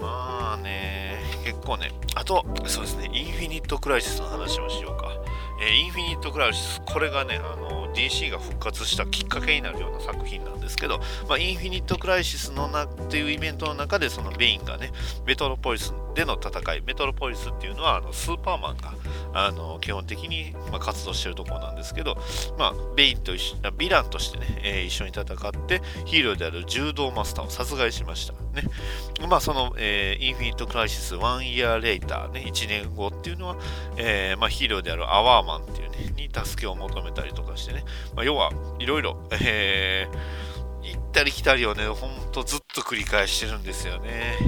[0.00, 5.10] まあね、結構ね、あと、そうですね、インフィニット・クライシスの話をしようか。
[5.62, 14.90] えー、インフィニット・クライシス、これがね、あの、DC が復活したきっかけになるような作品なんですけど、まあ、インフィニット・クライシスのなっていうイベントの中で、そのベインがね、
[15.26, 18.94] メトロポリスでの戦い、メトロポリスっていうのは、あのスーパーマンが、
[19.32, 22.16] あの基本的に、まあ、活動してるところなんですけど、
[22.58, 28.32] まあ、ベインと一緒、ヴィランとしてね、えー、一緒に戦って、ヒーローである柔道マスターを殺害しました。
[28.60, 28.68] ね。
[29.28, 33.56] まあ、その、えー、インフィニット・クライシス1 year later ね、1年後っていうのは、
[33.96, 44.38] えー、まあ、ヒーローであるアワーマンっていうね、に助けを求めたりとかしてね、まあ、要はいろいろ、行ったり来たりをね、ほんとずっと繰り返してるんですよね。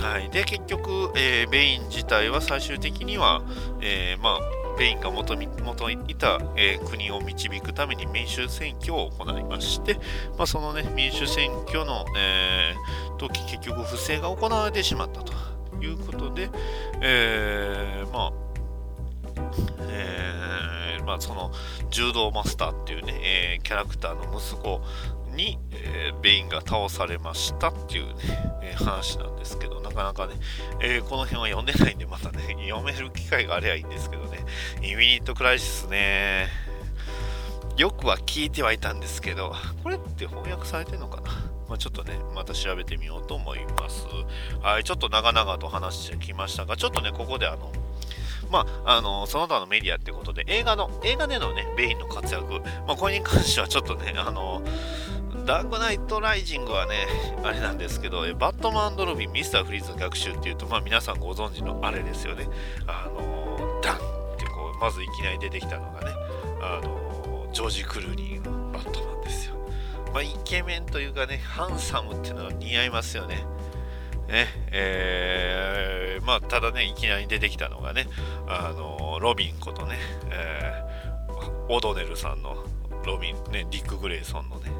[0.00, 3.42] はい、で結局、えー、ベイン自体は最終的には、
[3.80, 4.40] えー、まあ、
[4.78, 9.94] ベインが元元いた、えー、国を導くために民主選挙を行いまして、
[10.36, 12.74] まあ、その、ね、民主選挙の、え
[13.18, 15.32] 時結局不正が行われてしまったと
[15.82, 16.48] いうことで、
[17.02, 18.32] えまあ
[19.90, 21.50] えまあ、その
[21.90, 24.80] 柔道マスターっていうね、えキャラクターの息子
[25.38, 28.14] に、えー、ベインが倒されましたっていうね、
[28.62, 30.34] えー、話なんですけど、なかなかね、
[30.82, 34.40] えー、この辺は読んでないんで、またね、 読める機会があればいいんですけどね、
[34.82, 36.48] インフィニットクライシスね、
[37.76, 41.30] よくは聞いてはいたんですけど、これって翻訳されてるのかな？
[41.68, 44.06] まあ、ちょっとね、また調べてみようと思います。
[44.62, 47.70] はい、ちょっと長々と話してきましたが、ちょっとね、ここであの、
[48.50, 54.62] まあ、あの、その他のメディアってことで、映画の、映画でのね、ベインの活躍、まあ、これに関してはちょっとね、あの、
[55.48, 57.08] ダークナイトライジングはね、
[57.42, 62.46] あれなんですけど、バットマンドロビン、ミスターフリーズの逆襲っていうと、まあ皆さんご存知のあれですよね。
[62.86, 63.98] あのダンっ
[64.36, 66.12] てこう、まずいきなり出てきたのがね、
[66.60, 69.54] あのジョージ・クルーニーのバットマンですよ。
[70.12, 73.46] まあイケメンというかね、ハンサムっていうのは似合いますよね。
[74.28, 78.06] ね、えー、まあただね、いきなり出てきたのがね、
[78.46, 79.96] あのロビンことね、
[80.30, 82.66] えー、オドネルさんの
[83.06, 84.70] ロビン、ね、ディック・グレイソンのね、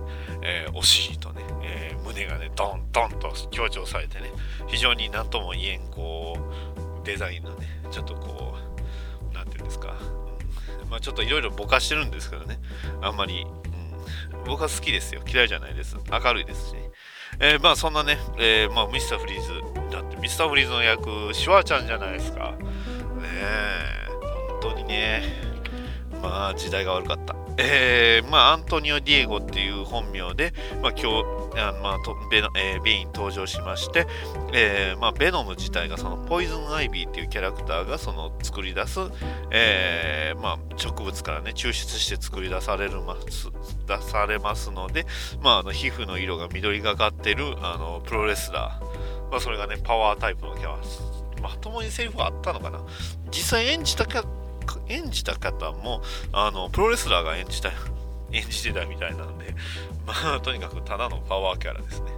[0.43, 4.31] えー、お尻とね、えー、胸がね、ドンドンと強調されてね、
[4.69, 6.37] 非常になんとも言えん、こ
[7.03, 8.55] う、デザインのね、ちょっとこ
[9.31, 9.95] う、なんていうんですか、
[10.83, 12.59] うん、まあちょっといろいろぼかしてるんですけどね、
[13.03, 15.23] あんまり、うん、僕は好きですよ。
[15.27, 15.97] 嫌いじゃないです。
[16.11, 16.91] 明るいですし、ね。
[17.41, 19.49] えー、まあそんなね、えー、まあミスターフリーズ、
[19.91, 22.53] だってミスターフリーズの役、シュワちゃんじゃないですか。
[22.53, 22.59] ね
[23.25, 24.09] え、
[24.61, 25.48] 本当にね、
[26.23, 27.37] まあ時代が悪かった。
[27.61, 34.07] えー、まあ、アントニオ・ディエゴっていう本名で、まあ、今日、あまあとベノえー、ベイン登場しまして、
[34.53, 39.01] えーまあ、ベノム自体がそのポイズン・アイビーっていうキャラクターがその作り出す、
[39.51, 43.49] えーまあ、植物からね抽出して作り出されるます
[43.89, 45.05] 出されますので、
[45.43, 50.79] まあ、あの皮膚の色が緑がかってるあのプロレスラー、まあ、それがねパワータイプのキャラ。
[51.43, 52.81] まともにセリフはあったのかな。
[53.31, 54.25] 実際演じたキャ
[54.89, 56.03] 演じた方も、
[56.33, 57.71] あの、プロレスラーが演じた、
[58.33, 59.55] 演じてたみたいなんで、
[60.07, 62.11] まあ、とにかくただのパワーキャラですね。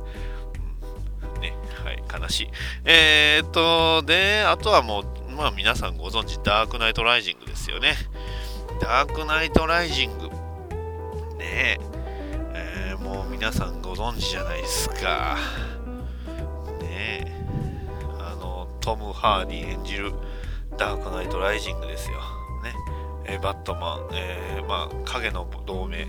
[1.40, 2.50] ね、はい、悲しい。
[2.84, 7.96] えー、っと、で、あとはもう、まあ皆さんご存知、ダークナイトライジングですよね。
[8.80, 10.28] ダークナイトライジング。
[11.38, 11.78] ねえ、
[12.52, 15.38] えー、もう皆さんご存知じゃないですか。
[16.80, 17.32] ねえ、
[18.18, 20.12] あの、トム・ハーディ演じる
[20.76, 22.39] ダークナイトライジングですよ。
[23.30, 26.06] え、バットマン、えー、まあ、影の同盟、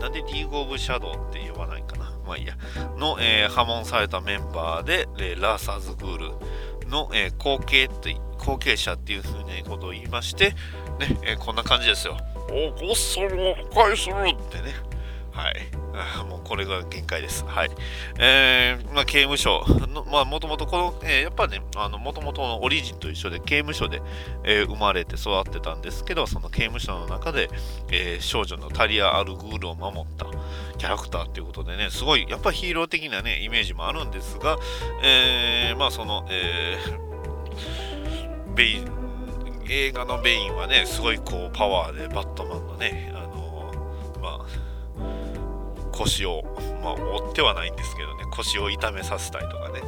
[0.00, 2.12] なんでリーグ・オブ・シャドウって呼ばないかな。
[2.26, 2.56] まあいいや。
[2.96, 6.18] の、えー、破門されたメンバーで、えー、ラーサーズ・グー
[6.82, 10.50] ルの、えー、後継って後継者っていうふうなことを言いまして、
[10.98, 12.16] ね、えー、こんな感じですよ。
[12.50, 13.28] おこっそり
[13.72, 14.89] 破壊するってね。
[15.32, 16.26] はい。
[16.28, 17.44] もうこれが限界です。
[17.44, 17.70] はい。
[18.18, 24.02] えー、まあ、刑務所の、まあ、もともとこの、えー、やっぱね、あの、もともとのオリジンと一緒で、刑務所で、
[24.44, 27.48] えー、生まれて育ってたんですけど、その刑務所の中で、
[27.90, 30.26] えー、少女のタリア・アルグールを守った
[30.78, 34.58] キャラクターっていうことでね、すごい、やっぱヒーロー的なね、イメージもあるんですが、
[35.02, 39.00] えー、まあ、その、えー、ベイ
[39.72, 43.72] 映画のベインはねすごいこうパワーでバットマンのねあの
[44.20, 44.69] まあ
[46.04, 46.42] 腰を
[46.82, 49.80] まあ折ってはないんですけどね腰を痛めさせたりとかね、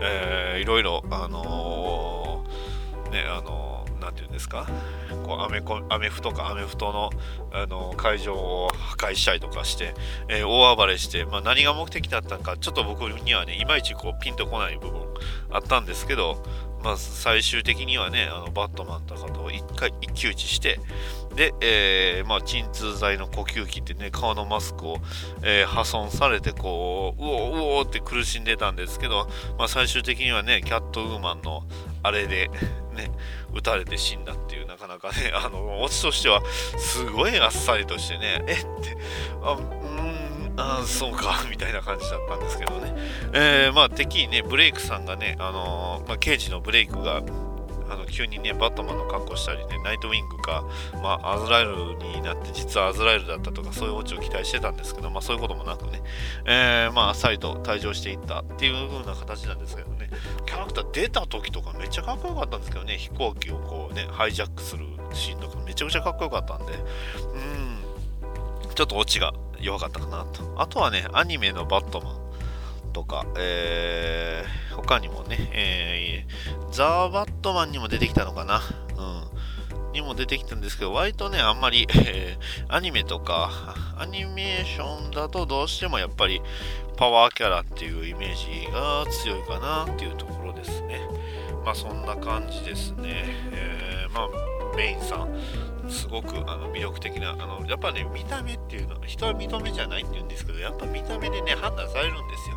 [0.00, 4.66] えー、いろいろあのー、ねあのー何て言うんですか
[5.24, 7.10] こうアメコアメフトかアメフトの
[7.52, 9.94] あの会場を破壊したりとかして、
[10.28, 15.02] えー、大暴れして、まあ、何が目的だったのかちょっと僕にはねいまいちこうピンとこない部分
[15.50, 16.42] あったんですけど、
[16.82, 20.80] まあ、最終的にはねあのバットマンとかと一回一騎打ちして
[21.34, 24.96] で、えー、まあ、鎮痛剤の呼吸器ってね顔のマスクを、
[25.42, 29.28] えー、破損されてこううおうおって苦しんでたんですけど、
[29.58, 31.62] まあ、最終的にはねキャットウーマンの
[32.02, 32.48] あれで
[32.94, 33.10] ね
[33.52, 36.42] 撃たれて死んだっていうなかなかねあのオチとしては
[36.78, 38.96] すごいあっさりとしてねえって
[39.42, 40.19] あうん
[40.60, 42.94] あそうかみたいな感じだったんですけどね、
[43.32, 47.22] えー、まあ敵にねブレイクさんがねあのー、まあ、刑事のブレイクが
[47.90, 50.64] あの急にねバットマンの格好したりねナイトウィングか、
[51.02, 56.00] まあ、アズラエルになって実はアズラエルだったとかそういうオチを期待してたんですけど、まあ、そういうこともなくね、
[56.46, 60.08] えー、まああっさりと退場していったっていう風な形なんですけどね。
[60.46, 62.96] キャラクター出た時とかめっちゃかっこよかったんですけどね。
[62.96, 66.72] 飛行機をこうねハイジャックするシーンとかめちゃくちゃかっこよかったんで。
[66.74, 67.79] うん。
[68.80, 78.62] ちょっとオチが弱かったかなとあとはねアニメのバットマンとか、えー、他にもね、えー、ザ・バットマンにも出てきたのかな。
[78.96, 79.92] うん。
[79.92, 86.40] にも出てきたんですけど、割とね、あんまり、えー、アニメとか、アニメーションだとどうしてもやっぱり
[86.96, 91.00] パワーキャラっていうイメージが強いかなっていうところですね。
[91.64, 93.24] まあそんな感じですね。
[93.52, 95.28] えー、まあ、メインさん、
[95.90, 102.56] すごくあの魅力的なあのやっぱね見た目っていうのは人は見た目じゃないって言うんですけどやっぱ見た目でね判断されるんですよ。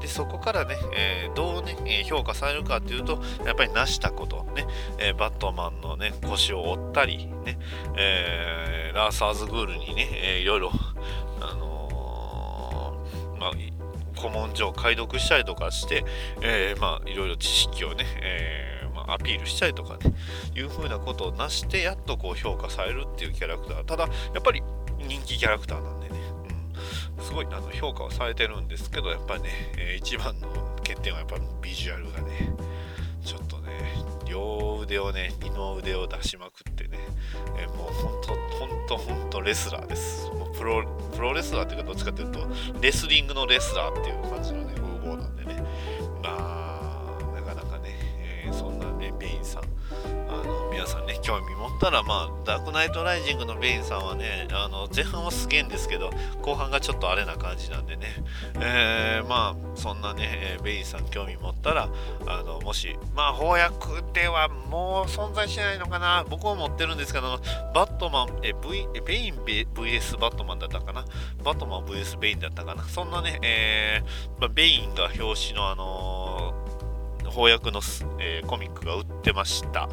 [0.00, 4.66] でそこからね、えー、どうね、え評価されるかっていうとやっぱり成したことね、
[4.98, 7.58] えー、バットマンのね腰を折ったりね、
[7.96, 10.70] え、ラーサーズグールにね、え、いろいろ
[11.40, 12.96] あの
[13.38, 13.52] まあ
[14.18, 16.04] 古文書を解読したりとかして、
[16.42, 18.69] えまあいろいろ知識をね、えー
[19.12, 20.14] アピールしたりとかね、
[20.54, 23.84] いう風なことをなして、やっとこう評価されるっていうキャラクター。
[23.84, 24.62] ただ、やっぱり
[24.98, 26.18] 人気キャラクターなんでね、
[27.18, 30.48] うん、すごいあの評価はされてるんですけど、やっぱりね、えー、一番の
[30.78, 32.52] 欠点はやっぱりビジュアルがね、
[33.24, 33.70] ちょっとね、
[34.26, 36.98] 両腕をね、二の腕を出しまくってね、
[37.58, 40.26] えー、もう本当、本当、本当レスラーです。
[40.28, 40.84] もうプロ
[41.14, 42.46] プロレスラーっていうか、どっちかっていうと、
[42.80, 45.62] レスリングのレスラーっていう感じのね、風貌なんでね、
[46.22, 46.59] まあ、
[49.20, 49.62] ベインさん。
[50.28, 56.10] あの皆さんね興味持ったら、まあ、ダークナイトライジングのベインさんはね、あの前半はすげえんですけど、
[56.42, 58.06] 後半がちょっとあれな感じなんでね、
[58.60, 61.88] えー、まあ、そんなね、ベインさん興味持ったら、
[62.26, 67.40] あのもし、まあ、翻訳ではもう存在しないのかな、僕も持ってるんですけど、
[67.74, 71.04] バットマン、え、v、ベイン VS バットマンだったかな、
[71.42, 76.59] バットマン VS ベインだったかな、そんなね、えーまあ、ベインが表紙のあのー
[77.30, 77.80] 翻訳の、
[78.18, 79.88] えー、コミックが売ってました。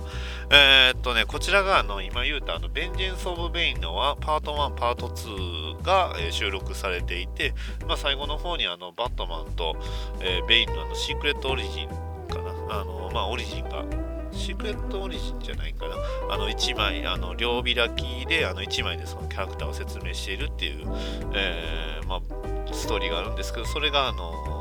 [0.49, 7.53] えー、っとね、こちらがあの今言うたあのベンジェンス・オブ・ベインのはパート1、パート2が、えー、収録されていて、
[7.87, 9.75] まあ、最後の方にあのバットマンと、
[10.21, 13.85] えベインのあのシークレット・オリジンかな、あのまあ、オリジンが
[14.31, 15.95] シークレットオリジンじゃないかな。
[16.29, 20.85] あの1枚、あの両開きであの1枚でそのキャラクターを説明しているっていう、
[21.33, 24.56] えーまあ、ストーリーがあるんですけど、それがあの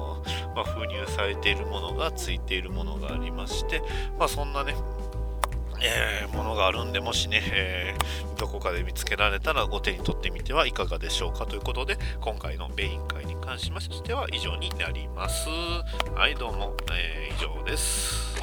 [0.56, 3.82] まあ、封入されているものがついているものがありまして、
[4.18, 4.74] まあ、そんなね、
[5.82, 15.48] えー、ものがあるんで、もしね、えー、どこかで見つけられたらご手に取ってみてはいかがでしょうかということで、今回のベイン会に関しましては以上になります。
[16.14, 18.35] はい、どうも、えー、以上です。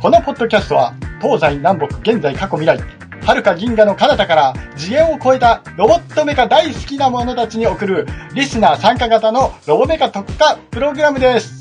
[0.00, 2.78] このポッドキャストは東西南北現在過去未来
[3.26, 11.58] 遥か銀河の彼方から次元を超えたロボットメカ大好きな者たちに送るリスナー参加型のロボメカ特化プログラムです。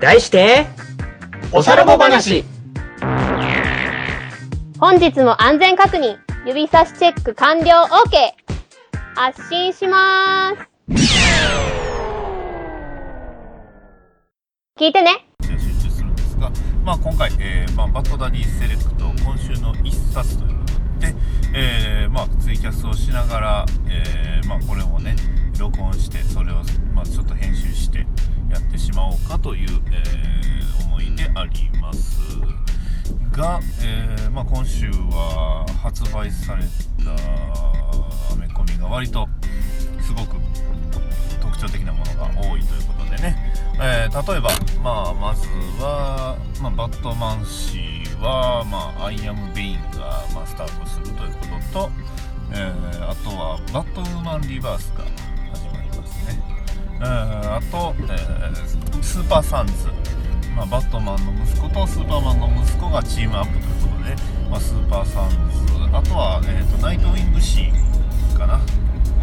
[0.00, 0.66] 題して、
[1.52, 2.44] おさらぼ話。
[4.80, 8.32] 本日も安全確認、指差しチェック完了 OK!
[9.14, 10.70] 発信しまーす。
[14.78, 15.29] 聞いてね。
[16.84, 20.60] まあ、今回、えーまあ、バッドダディセレクト今週の一冊という
[21.00, 21.14] で、
[21.54, 25.16] えー、まあ、ツイキャスをしながら、えー、まあ、これをね、
[25.58, 26.56] 録音して、それを、
[26.94, 27.98] まあ、ちょっと編集して
[28.50, 32.20] やってしまおうかという、えー、思いであります。
[33.32, 36.62] が、えー、まあ、今週は発売され
[37.04, 39.28] たアメコミが割と
[40.00, 40.36] すごく
[41.40, 43.49] 特徴的なものが多いということでね、
[43.82, 44.50] えー例えば、
[44.82, 45.46] まあ、まず
[45.82, 51.90] は、まあ、バットマン誌は、まあ、 I Am Bane が、まあ、スタートするということと、
[52.52, 55.04] えーあとはバットウーマン・リバースが
[55.54, 56.42] 始まりますね、
[57.00, 59.72] えーあと、えースーパーサンズ、
[60.54, 64.14] まあ、バットマンの息子とスーパーマンの息子がチームアップということで、
[64.50, 65.96] まあ、スーパーサンズ。
[65.96, 68.60] あとは、えーとナイトウィングシーかな。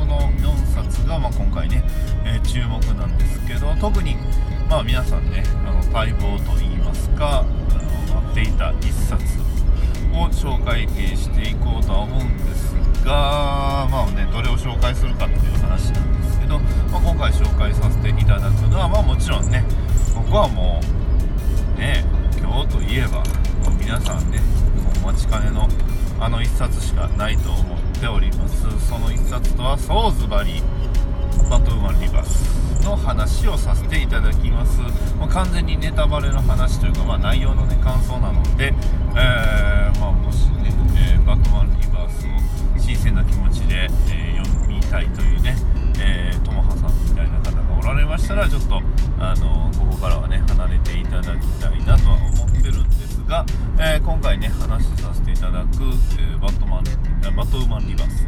[0.08, 1.84] この4冊が、まあ、今回ね、
[2.26, 4.16] えー注目なんですけど特に、
[4.70, 9.24] まあ、皆さんねあの待望といいますかあの待っていた1冊
[10.14, 12.74] を紹介していこうとは思うんです
[13.06, 19.64] が、まあね、どれを紹介するかっていう話なんですけど、まあ、今回紹介させていただくのは、まあ、もちろんね
[20.16, 20.80] 僕はも
[21.76, 22.06] うね
[22.40, 23.24] 今日といえば
[23.80, 24.40] 皆さんね
[25.04, 25.68] お待ちかねの
[26.20, 28.47] あの1冊しかないと思っております。
[28.80, 34.80] その1冊とはソーズバリーバトウーマンリバースの話をさせていただきます。
[35.16, 38.74] もう完全にネタバレの話というか、まあ、内容の、ね、感想なので、
[39.16, 40.72] えーまあ、もしね、
[41.14, 45.56] えーバトマンリバースを新鮮な気持ちで、えー読みたいというね、
[46.00, 48.82] えー、ともはさんみたいな方がおられましたらちょっと
[49.20, 53.46] あのここからはね離れていただきたいなとは思ってるんですが、
[53.80, 55.68] えー今回ね話させていただく、
[56.20, 56.84] えーバットマン
[57.36, 58.26] バトウーマンリバース、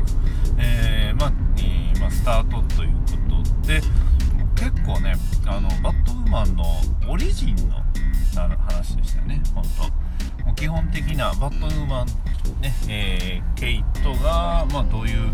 [0.60, 3.82] えーまあえーま、スタートということで
[4.56, 5.16] 結構ね
[5.48, 6.66] あのバットウーマンの
[7.10, 7.76] オリジンの
[8.68, 10.46] 話でしたね本当。
[10.46, 12.08] もう基本的なバットウーマン
[12.62, 15.32] ね、えーケイトが、まあ、どういう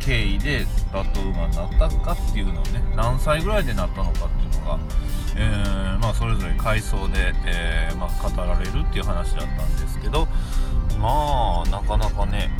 [0.00, 4.78] 経緯でバットウーマンになったかっていうのをね何歳ぐらいでなったのかっていうのが、
[5.36, 10.26] えーまあ、それぞれ回想で、えーまあ、語られるっていう話だったんですけど
[10.98, 12.50] まあなかなかね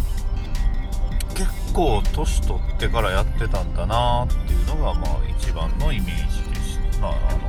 [1.75, 7.41] 構年取ってからやってたんだなっていうのがまあ一番のイメージでした、まあ、あの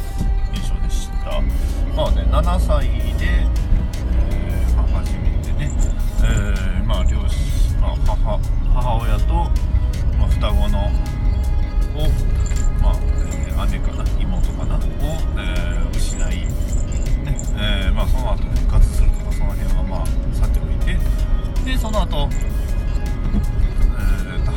[0.55, 1.39] 印象でした。
[1.95, 2.87] まあね7歳
[3.19, 3.45] で、
[4.19, 5.71] えーまあ、初めてね、
[6.23, 8.39] えーまあ両親、まあ、母
[8.73, 9.33] 母親と、
[10.17, 10.69] まあ、双子のを、
[12.81, 16.47] まあえー姉かな妹かなを、えー失い、ね
[17.57, 20.97] えーまあ、その後復活するとかその辺はまあさておいて
[21.63, 22.27] でその後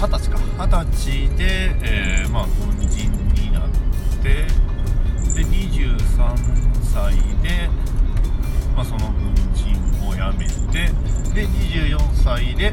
[0.01, 0.39] 二十歳か。
[0.57, 3.69] 二十歳で、えーまあ、軍人になっ
[4.23, 4.47] て
[5.35, 6.37] で23
[6.85, 7.69] 歳で、
[8.77, 9.75] まあ、その軍人
[10.07, 10.93] を辞めて
[11.35, 12.73] で24歳で、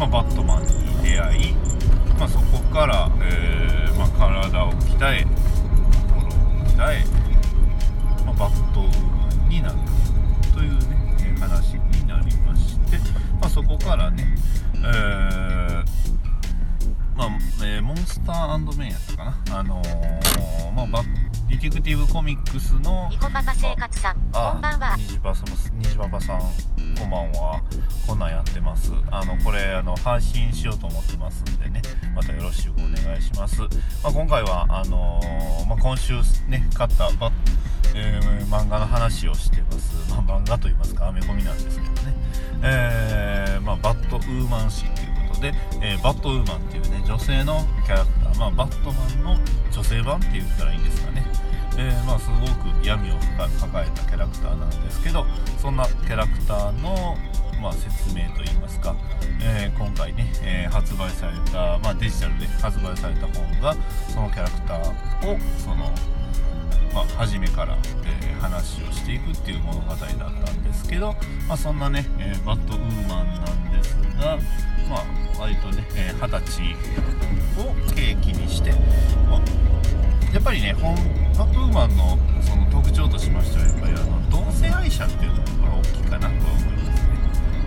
[0.00, 0.68] まあ、バットマンに
[1.04, 1.54] 出会い、
[2.18, 5.24] まあ、そこから、えーま、体を鍛え
[6.12, 6.30] 心を
[6.66, 7.04] 鍛え、
[8.26, 9.76] ま、バットウーマンになる
[10.52, 12.98] というね話になりまして、
[13.40, 14.34] ま、そこからね、
[14.78, 16.01] えー
[17.28, 19.58] まあえーモンスターメンやったかな。
[19.58, 21.02] あのーまあバ
[21.48, 24.96] ディティクティブコミックスのニコパパ生活さん、こんばんは。
[24.96, 26.40] 虹パパさん虹パパさん
[26.98, 27.62] こんばんは。
[28.06, 28.92] こんなんやってます。
[29.10, 31.82] あのこれあの配信しようと思ってますんでね
[32.14, 33.68] またよろしくお願いします、ま
[34.04, 36.14] あ、今回はあのーまあ、今週
[36.48, 37.32] ね買ったバッ
[37.94, 42.14] えー漫画の話をしてます、まあ、漫画といいますかアメコミなんですけどね、
[42.62, 45.01] えーまあ、バットウーマン誌っていうこと
[45.42, 49.38] で、えーバットウーマンっていうね女性のキャラクター、まあ、バットマンの
[49.70, 51.26] 女性版って言ったらいいんですかね。
[51.78, 53.14] えーまあ、すごく闇を
[53.58, 55.24] 抱えたキャラクターなんですけど
[55.56, 57.16] そんなキャラクターの、
[57.62, 58.94] まあ、説明といいますか、
[59.40, 63.74] えー今回ね、え発売された、まあ、デジタルで発売された本が
[64.08, 65.90] そのキャラクターをその、
[66.94, 71.14] まあ、初めから、えー話をしていくっていう物語だったんですけど、
[71.46, 74.36] まあ、そんなね、えーバッドウーマンなんですが、
[74.90, 75.04] まあ、
[75.38, 75.86] 割とね
[76.20, 76.74] 二十、歳
[77.56, 78.72] を契機にして、
[79.30, 79.40] まあ
[80.34, 80.96] やっぱりね本
[81.38, 87.18] バットウーマンのその特徴としましてはやっぱりあの同性愛者っていうのが大きいかなと思いますね、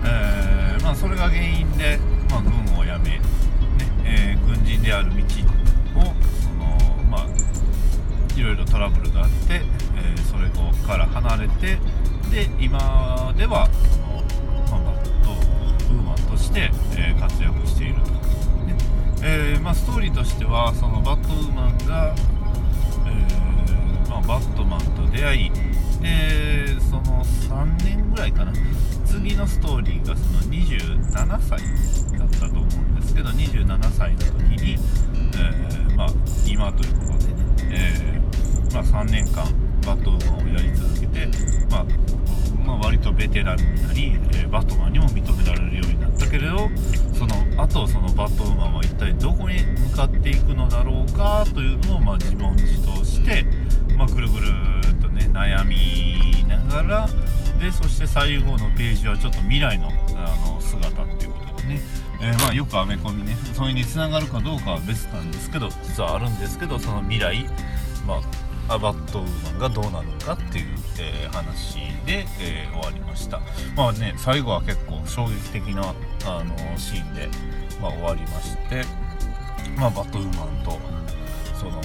[0.04, 2.00] えーまあ、それが原因で、
[2.30, 3.22] ま、軍を辞め、ね
[4.04, 6.04] え軍人である道を
[6.42, 7.55] そのまあ
[8.36, 9.62] いろいろトラブルがあって、
[9.96, 10.50] えーそれ
[10.86, 11.78] から離れて
[12.30, 13.70] で今では
[14.68, 15.32] その、バット
[15.94, 18.78] ウーマンとして、えー活躍していると、ね。
[19.24, 22.16] えーまあ、ストーリーとしてはそのバットウーマンが、
[23.08, 25.52] えまあ、バットマンと出会い
[26.02, 28.52] でその3年ぐらいかな。
[29.06, 31.62] 次のストーリーがその27歳
[32.20, 34.78] だったと思うんですけど27歳の時に、
[35.90, 36.08] えまあ、
[36.46, 38.22] 今ということでね、え
[38.76, 39.46] まあ、3年間
[39.86, 41.30] バットウマンをやり続けて、
[41.72, 41.86] まあ
[42.66, 46.70] まあ、割とベテランになり、えーバットマンにも認められるようになったけれど
[47.14, 53.46] そのあとそのバットウマンは一体どこに向かっていくのだろうかというのをまあ自問自答して、
[53.98, 54.48] まあ、ぐるぐる
[54.92, 57.10] っとね悩みながら
[57.60, 61.80] でそして最後のページはちょっと未来のあの姿っていうことでね、
[62.22, 67.46] えーまあよくアメコミねそれにつながるかどうかは別なんですけど実はあるんですけどその未来
[68.06, 70.66] まあアバットウーマンがどうなるのかっていう、
[71.00, 73.42] えー話で、えー終わりました。
[73.76, 75.94] まあね最後は結構衝撃的な
[76.26, 77.30] あのシーンで、
[77.82, 78.84] まあ、終わりまして
[79.78, 80.80] まあバットウーマンと
[81.56, 81.82] その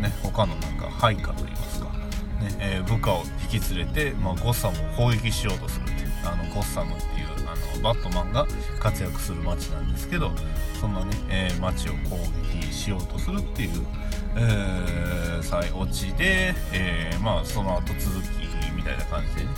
[0.00, 1.92] ね他のなんか配下といいますか、ね
[2.58, 3.22] え部下を
[3.52, 8.46] 引き連れて、まあ、ゴッサムを攻撃しようとするっていうあのゴッサムっていうあのバットマンが
[8.80, 10.30] 活躍する街なんですけど
[10.80, 12.18] そんなね、えー街を攻
[12.60, 13.86] 撃しようとするっていう、
[14.36, 19.50] えー、最落ちで、えーまあその後続きみたいな感じでね、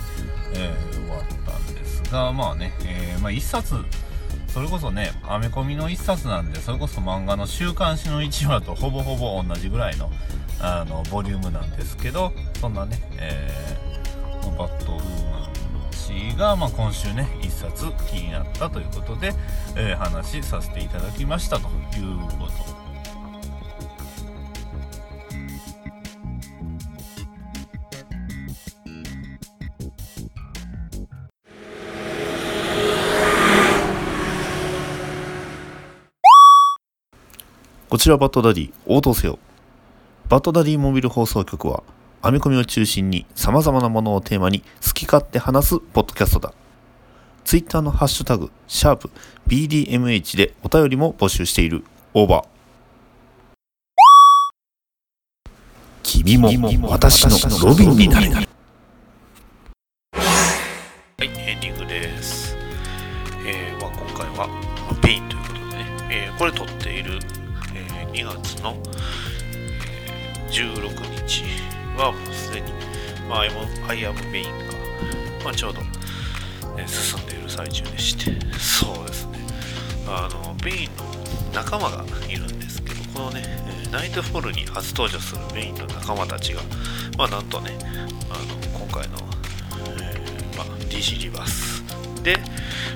[0.53, 3.75] えー終わったんですがまあね、えーまあ一冊
[4.47, 10.09] それこそねアメコミの一冊なんでそれこそ漫画の週刊誌の1話とほぼほぼ同じぐらいの
[10.59, 13.87] あのボリュームなんですけどそんなね、えー
[14.57, 19.33] バットウーマンが、まあ、今週ね一冊気になったということで、
[19.75, 21.67] えー話させていただきましたと
[21.97, 22.86] いうこと
[37.97, 39.39] こちらバットダディ応答せよ。
[40.29, 41.81] バットダディモビル放送局は
[42.21, 46.53] アメコミを中心に様々なものをテーマに好き勝手話すポッドキャストだ。
[47.43, 49.09] ツイッターのハッシュタグシャープ
[49.47, 51.83] BDMH でお便りも募集している。
[52.13, 52.47] オーバー。
[56.03, 58.29] 君も私のロビンになれ。
[58.29, 58.47] はい
[61.19, 62.55] エンディングです、
[63.43, 64.47] えー、今回は
[65.01, 67.17] ベインということでね、えーこれ撮っている、
[68.17, 71.43] 2月の、えー16日
[71.97, 72.71] はもうすでに、
[73.29, 73.41] まあ、
[73.89, 74.49] I Am Bane が、
[75.43, 75.81] まあ、ちょうど、
[76.77, 78.31] えー進んでいる最中でして。
[78.57, 79.39] そうですね。
[80.07, 81.03] あのベインの
[81.53, 83.43] 仲間がいるんですけどこのね、
[83.91, 86.61] ナイトフォールに初登場するベインの仲間たちが
[87.17, 87.77] まあなんとね
[88.29, 89.17] あの今回の、
[89.99, 91.83] えーまあ、DC リバース
[92.23, 92.37] で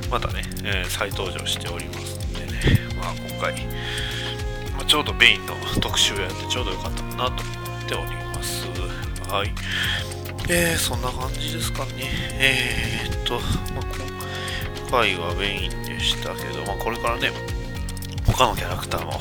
[0.09, 2.51] またね、えー再登場しておりますんでね、
[2.97, 3.55] まあ、今回、
[4.82, 7.53] まあ、ちょうどベインの特集をやってちょうどよかったかなと思
[7.86, 8.65] っております。
[9.29, 9.53] はい。
[10.49, 11.91] えー、そんな感じですかね。
[12.39, 13.36] えー、っと、
[13.75, 13.84] まあ、
[14.82, 17.29] 今回はベインでしたけど、まあ、これからね
[18.25, 19.19] 他のキャラクターも、まあ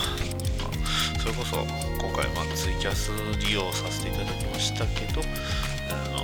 [1.18, 3.12] それこそ今回まあツイキャス
[3.46, 5.20] 利用させていただきましたけど、
[5.90, 6.16] あの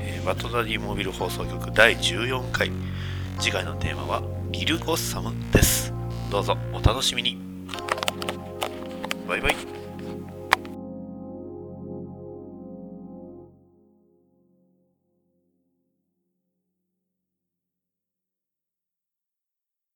[0.00, 2.70] えーバッドダディモービル放送局第14回
[3.38, 5.92] 次回のテーマはギルゴッサムです。
[6.30, 7.38] どうぞお楽しみに。
[9.28, 9.75] バイバイ。